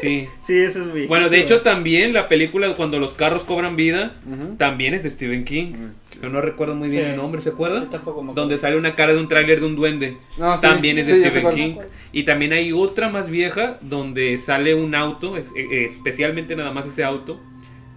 [0.00, 0.28] Sí.
[0.42, 1.08] Sí, ese es viejísimo.
[1.08, 4.16] Bueno, de hecho también la película cuando los carros cobran vida
[4.58, 5.72] también es de Stephen King.
[6.20, 7.10] Que no recuerdo muy bien Sí.
[7.10, 7.84] el nombre, ¿se acuerdan?
[7.84, 8.34] Yo tampoco me.
[8.34, 10.18] Donde sale una cara de un tráiler de un duende.
[10.36, 11.50] No, sí, también es de sí, Stephen.
[11.54, 11.76] King.
[12.12, 16.84] Y también hay otra más vieja donde sale un auto, ex- eh, especialmente nada más
[16.86, 17.40] ese auto,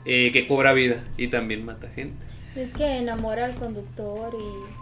[0.05, 2.25] eh, que cobra vida y también mata gente.
[2.55, 4.76] Es que enamora al conductor y.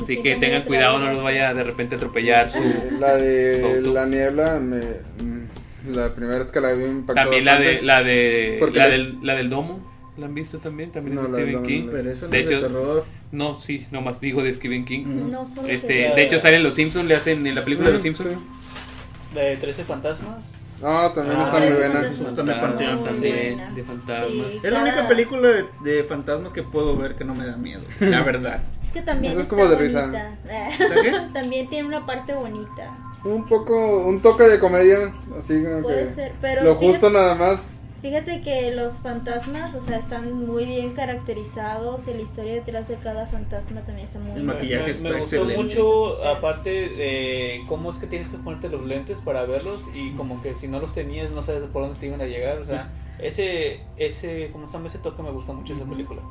[0.00, 2.60] Así que tengan cuidado, no los vaya de repente a atropellar su...
[2.98, 3.92] La de Auto.
[3.92, 8.02] la niebla me mm, la primera vez que la vi impactó También la de la
[8.02, 9.90] de la le- del, la del domo.
[10.18, 10.92] ¿La han visto también?
[10.92, 11.84] También No, es de Stephen domo King.
[11.86, 13.04] no Pero eso no De es de hecho- terror.
[13.32, 15.04] No, sí, nomás digo de Stephen King.
[15.06, 15.30] Mm.
[15.30, 18.08] No Este, de hecho salen los Simpsons, le hacen en la película de los Sí,
[18.14, 18.30] Simpsons.
[18.38, 19.34] sí.
[19.34, 20.50] De 13 fantasmas.
[20.82, 21.92] No, también Ah, está muy buena.
[21.94, 23.70] Fantasmas Está de fantasmas también, buena.
[23.74, 24.28] de fantasmas.
[24.50, 27.46] Sí, Es la cada- única película de, de fantasmas que puedo ver que no me
[27.46, 28.62] da miedo, la verdad.
[28.84, 30.10] Es que también Es como de risa.
[31.32, 32.90] también tiene una parte bonita.
[33.24, 37.10] Un poco, un toque de comedia, así como Puede que ser, pero lo fíjate- justo
[37.10, 37.60] nada más.
[38.02, 42.96] Fíjate que los fantasmas, o sea, están muy bien caracterizados y la historia detrás de
[42.96, 44.46] cada fantasma también está muy El bien.
[44.46, 45.62] maquillaje me, está me gustó excelente.
[45.62, 50.42] mucho, aparte de cómo es que tienes que ponerte los lentes para verlos y como
[50.42, 52.58] que si no los tenías no sabes por dónde te iban a llegar.
[52.58, 52.90] O sea,
[53.20, 54.88] ese, ese, ¿cómo se llama?
[54.88, 56.22] Ese toque me gusta mucho esa película.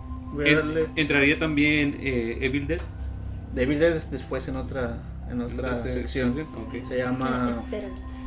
[0.45, 2.81] En- entraría también eh, Evil Dead.
[3.55, 4.97] Devil Dead es después en otra
[5.29, 6.33] en otra Entonces, sección.
[6.33, 6.87] sí, ok.
[6.89, 7.63] Se llama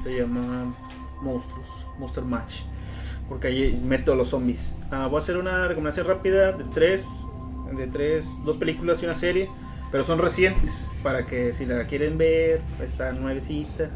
[0.03, 0.75] se llama
[1.21, 2.63] Monstruos, Monster Match,
[3.29, 4.73] porque ahí meto a los zombies.
[4.91, 7.27] Ah, voy a hacer una recomendación rápida de tres,
[7.77, 9.49] de tres, dos películas y una serie,
[9.91, 13.91] pero son recientes para que si la quieren ver está nuevecita.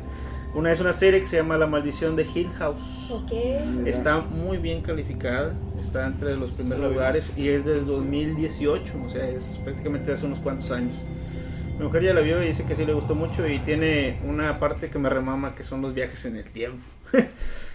[0.55, 3.11] Una es una serie que se llama La Maldición de Hill House.
[3.11, 3.33] Ok.
[3.87, 9.11] Está muy bien calificada, está entre los primeros Sí, lugares y es del 2018, o
[9.11, 10.95] sea, es prácticamente hace unos cuantos años.
[11.79, 14.59] Mi mujer ya la vio y dice que sí le gustó mucho y tiene una
[14.59, 16.83] parte que me remama que son los viajes en el tiempo.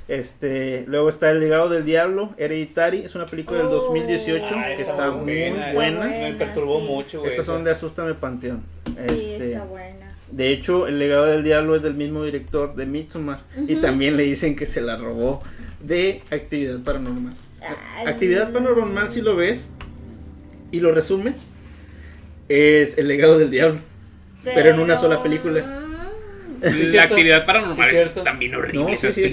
[0.08, 3.72] este, luego está El legado del diablo, Hereditary, es una película del Oh.
[3.88, 6.06] 2018 Ah, que está muy muy buena, buena.
[6.06, 6.86] Me perturbó sí.
[6.88, 7.32] mucho, güey.
[7.32, 8.64] Estas son de Asústame Panteón.
[8.86, 10.08] Sí, Este, está buena.
[10.32, 14.24] de hecho, El legado del diablo es del mismo director de Midsommar y también le
[14.24, 15.42] dicen que se la robó
[15.82, 17.36] de Actividad Paranormal.
[17.62, 19.72] Ay, Actividad Paranormal, si lo ves
[20.72, 21.46] y lo resumes,
[22.50, 23.80] es El legado del diablo.
[24.44, 25.80] pero en una sola película.
[26.64, 27.14] Sí, la cierto.
[27.14, 28.80] actividad paranormal Sí, es también horrible.
[28.82, 29.24] No, sí, esas sí.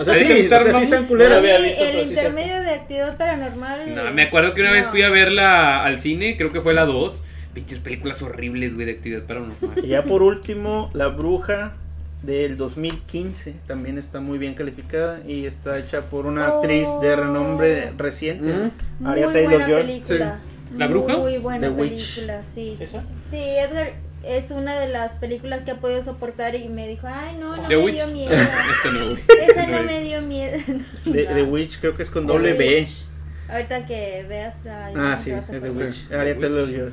[0.00, 1.38] O sea, ¿A ti sí, o sea, están culeras.
[1.38, 3.94] el pero sí es intermedio de actividad paranormal.
[3.94, 6.84] No, me acuerdo que una vez fui a verla al cine, creo que fue la
[6.84, 7.22] 2.
[7.54, 9.84] Pinches películas horribles, güey, de actividad paranormal.
[9.84, 11.74] Y ya por último, La Bruja
[12.22, 17.92] del 2015 también está muy bien calificada y está hecha por una actriz de renombre
[17.96, 18.70] reciente, Mm.
[19.00, 19.82] Muy Aria buena Taylor-Joy.
[19.82, 20.38] película.
[20.76, 21.16] ¿La bruja?
[21.18, 22.14] Muy buena The Witch.
[22.16, 22.76] película, sí.
[22.80, 23.04] ¿Esa?
[23.30, 23.92] Sí, Edgar
[24.26, 27.62] es una de las películas que ha podido soportar y me dijo, ay, no, no
[27.68, 27.94] The me Witch.
[27.96, 28.32] dio miedo.
[28.34, 29.16] Esta no.
[29.42, 29.84] Esa no es.
[29.86, 30.58] me dio miedo.
[31.04, 31.34] The, No.
[31.34, 32.88] The Witch creo que es con The doble B.
[33.48, 35.70] Ahorita que veas la Ah, sí, te a es The.
[35.70, 36.12] Witch.
[36.12, 36.92] Aria Taylor-Joy.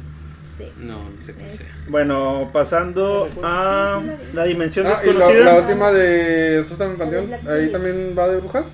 [0.58, 0.66] Sí.
[0.78, 1.68] No, no sé cuál Es- sea.
[1.90, 5.46] Bueno, pasando a Sí, sí la dimensión Ah, y la, desconocida.
[5.46, 8.66] la última de Asústame Panteón, ahí también va de brujas.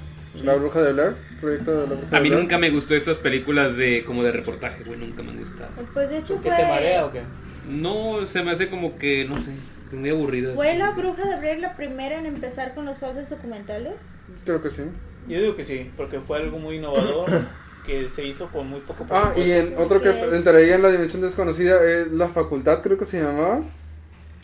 [0.43, 3.75] La bruja de Blair, proyecto de la bruja A mí nunca me gustó esas películas
[3.77, 5.69] de como de reportaje, güey, nunca me han gustado.
[5.93, 7.21] Pues de hecho ¿Qué fue, te marea o qué?
[7.67, 9.51] No, se me hace como que, no sé,
[9.91, 10.55] muy aburridas.
[10.55, 14.19] fue la bruja de Blair la primera en empezar con los falsos documentales.
[14.45, 14.83] Creo que sí.
[15.27, 17.29] Yo digo que sí, porque fue algo muy innovador
[17.85, 21.21] que se hizo con muy poco Ah, y en otro que entraría en la dimensión
[21.21, 23.61] desconocida es la facultad, creo que se llamaba.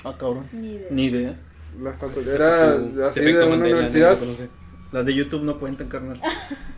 [0.04, 0.48] Ah, cabrón.
[0.52, 0.88] Ni idea.
[0.92, 1.36] Ni idea.
[1.82, 4.20] La facultad era Tu así de una universidad.
[4.20, 4.63] no.
[4.94, 6.22] Las de YouTube no cuentan, carnal.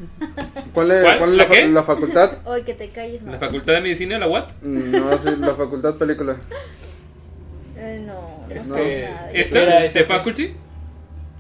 [0.74, 1.18] ¿Cuál es, ¿Cuál?
[1.20, 1.68] cuál es ¿La la, qué?
[1.68, 2.38] la facultad?
[2.46, 3.32] Hoy que te calles, no.
[3.34, 4.54] ¿La Facultad de Medicina, la UAT?
[4.62, 6.38] No, sí, la facultad película.
[7.78, 8.14] Eh, no,
[8.48, 9.10] no Este.
[9.34, 9.62] ¿Esta?
[9.62, 10.54] Era ¿De Faculty?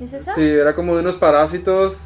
[0.01, 0.36] ¿Es esa?
[0.36, 1.97] Sí, era como de unos parásitos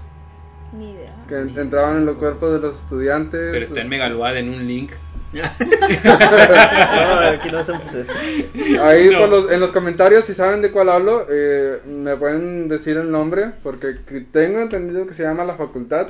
[0.78, 1.15] Ni idea.
[1.28, 3.49] que en- entraban en los cuerpos de los estudiantes.
[3.51, 4.91] Pero está en Megaload en un link.
[5.34, 8.11] No, aquí no hacemos eso.
[8.84, 9.19] Ahí No.
[9.19, 13.11] por los- en los comentarios, si saben de cuál hablo, eh, me pueden decir el
[13.11, 16.07] nombre, porque que- tengo entendido que se llama la facultad.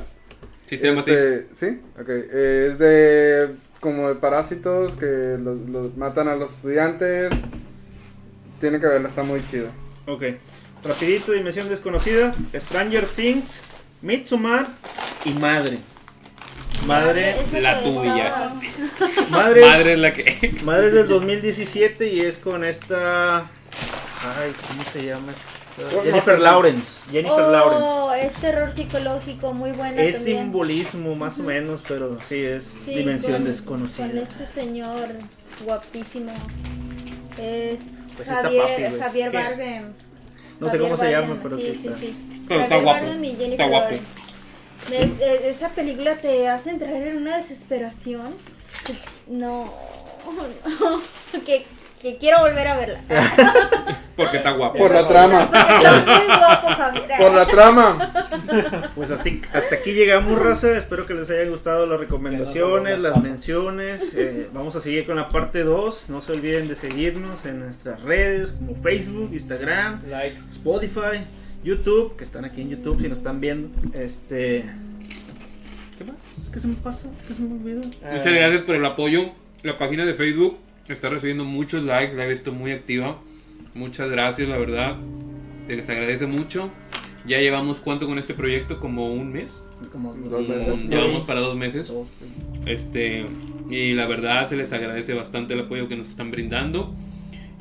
[0.67, 1.11] Sí, se llama así.
[1.11, 2.09] Este, Sí, ok.
[2.09, 7.30] Eh, es de como de parásitos que los, los matan a los estudiantes.
[8.59, 9.67] Tiene que verla, está muy chido.
[10.05, 10.24] Ok.
[10.84, 13.61] Rapidito, Dimensión Desconocida, Stranger Things,
[14.01, 14.67] Midsommar
[15.26, 15.80] y Madre.
[16.89, 18.51] Madre, la que tuya.
[19.29, 20.55] Madre, Madre es la que.
[20.63, 23.39] Madre es del 2017 y es con esta...
[23.39, 25.31] Ay, ¿cómo se llama?
[26.03, 27.09] Jennifer Lawrence.
[27.09, 27.83] Jennifer Lawrence.
[27.85, 30.37] Oh, es terror psicológico, muy buena Es también.
[30.43, 34.07] simbolismo más o menos, pero sí es Sí, dimensión con- desconocida.
[34.07, 35.07] Con este señor
[35.65, 36.33] guapísimo.
[37.37, 37.79] Es
[38.17, 38.99] Pues está Javier, papi.
[38.99, 39.31] Javier.
[39.31, 39.93] Bardem.
[40.59, 41.91] No sé Javier cómo se llama, Bardem, pero sí, está.
[42.49, 43.83] Pero está Javier guapo, Bardem y está Jennifer guapo.
[43.85, 44.05] Lawrence.
[44.91, 48.33] Es- es- esa película te hace entrar en una desesperación.
[49.28, 49.74] No,
[50.25, 51.01] no,
[51.45, 51.63] que,
[52.01, 52.99] que quiero volver a verla.
[54.16, 54.78] Porque está guapo.
[54.78, 55.43] Por la trama.
[55.43, 57.05] Está muy guapo, Javier.
[57.17, 58.11] Por la trama.
[58.93, 60.78] Pues hasta, hasta aquí llegamos, raza.
[60.78, 64.03] Espero que les haya gustado las recomendaciones, las menciones.
[64.13, 66.09] Eh, vamos a seguir con la parte 2.
[66.09, 70.41] No se olviden de seguirnos en nuestras redes como Facebook, Instagram, Likes.
[70.51, 71.24] Spotify,
[71.63, 73.69] YouTube, que están aquí en YouTube si nos están viendo.
[73.93, 74.65] Este.
[75.97, 76.49] ¿Qué más?
[76.51, 77.09] ¿Qué se me pasa?
[77.27, 77.81] ¿Qué se me olvidó?
[77.81, 79.31] Muchas gracias por el apoyo.
[79.63, 80.57] La página de Facebook
[80.87, 83.19] está recibiendo muchos likes, la he visto muy activa.
[83.73, 84.97] Muchas gracias, la verdad.
[85.67, 86.69] Se les agradece mucho.
[87.25, 89.61] Ya llevamos cuánto con este proyecto, como un mes.
[89.91, 90.86] Como Dos meses.
[90.86, 91.93] Llevamos para dos meses.
[92.65, 93.25] Este,
[93.69, 96.95] y la verdad se les agradece bastante el apoyo que nos están brindando.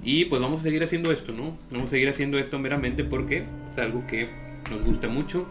[0.02, 1.56] Y pues vamos a seguir haciendo esto, ¿no?
[1.70, 4.28] Vamos a seguir haciendo esto meramente porque es algo que
[4.70, 5.46] nos gusta mucho.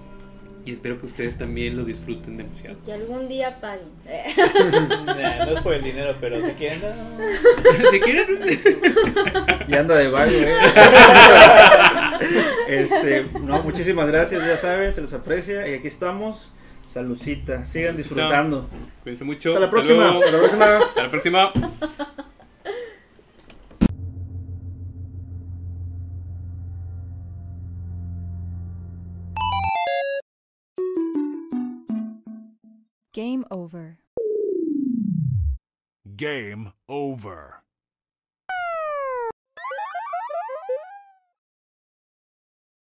[0.66, 2.76] Y espero que ustedes también lo disfruten demasiado.
[2.86, 3.88] Que algún día paguen.
[5.06, 6.82] Nah, no es por el dinero, pero si quieren.
[6.82, 7.90] no.
[7.92, 8.28] si quieren.
[9.68, 10.56] Y anda de vago, eh.
[12.68, 15.66] este, no, muchísimas gracias, ya saben, se les aprecia.
[15.70, 16.52] Y aquí estamos.
[16.86, 18.70] Saludcita, sigan disfrutando.
[19.04, 19.52] Cuídense mucho.
[19.54, 20.12] Hasta la próxima.
[20.12, 20.24] luego.
[20.24, 20.78] Hasta la próxima.
[20.78, 21.54] Hasta la próxima.
[33.18, 33.98] Game over.
[36.16, 37.64] Game over.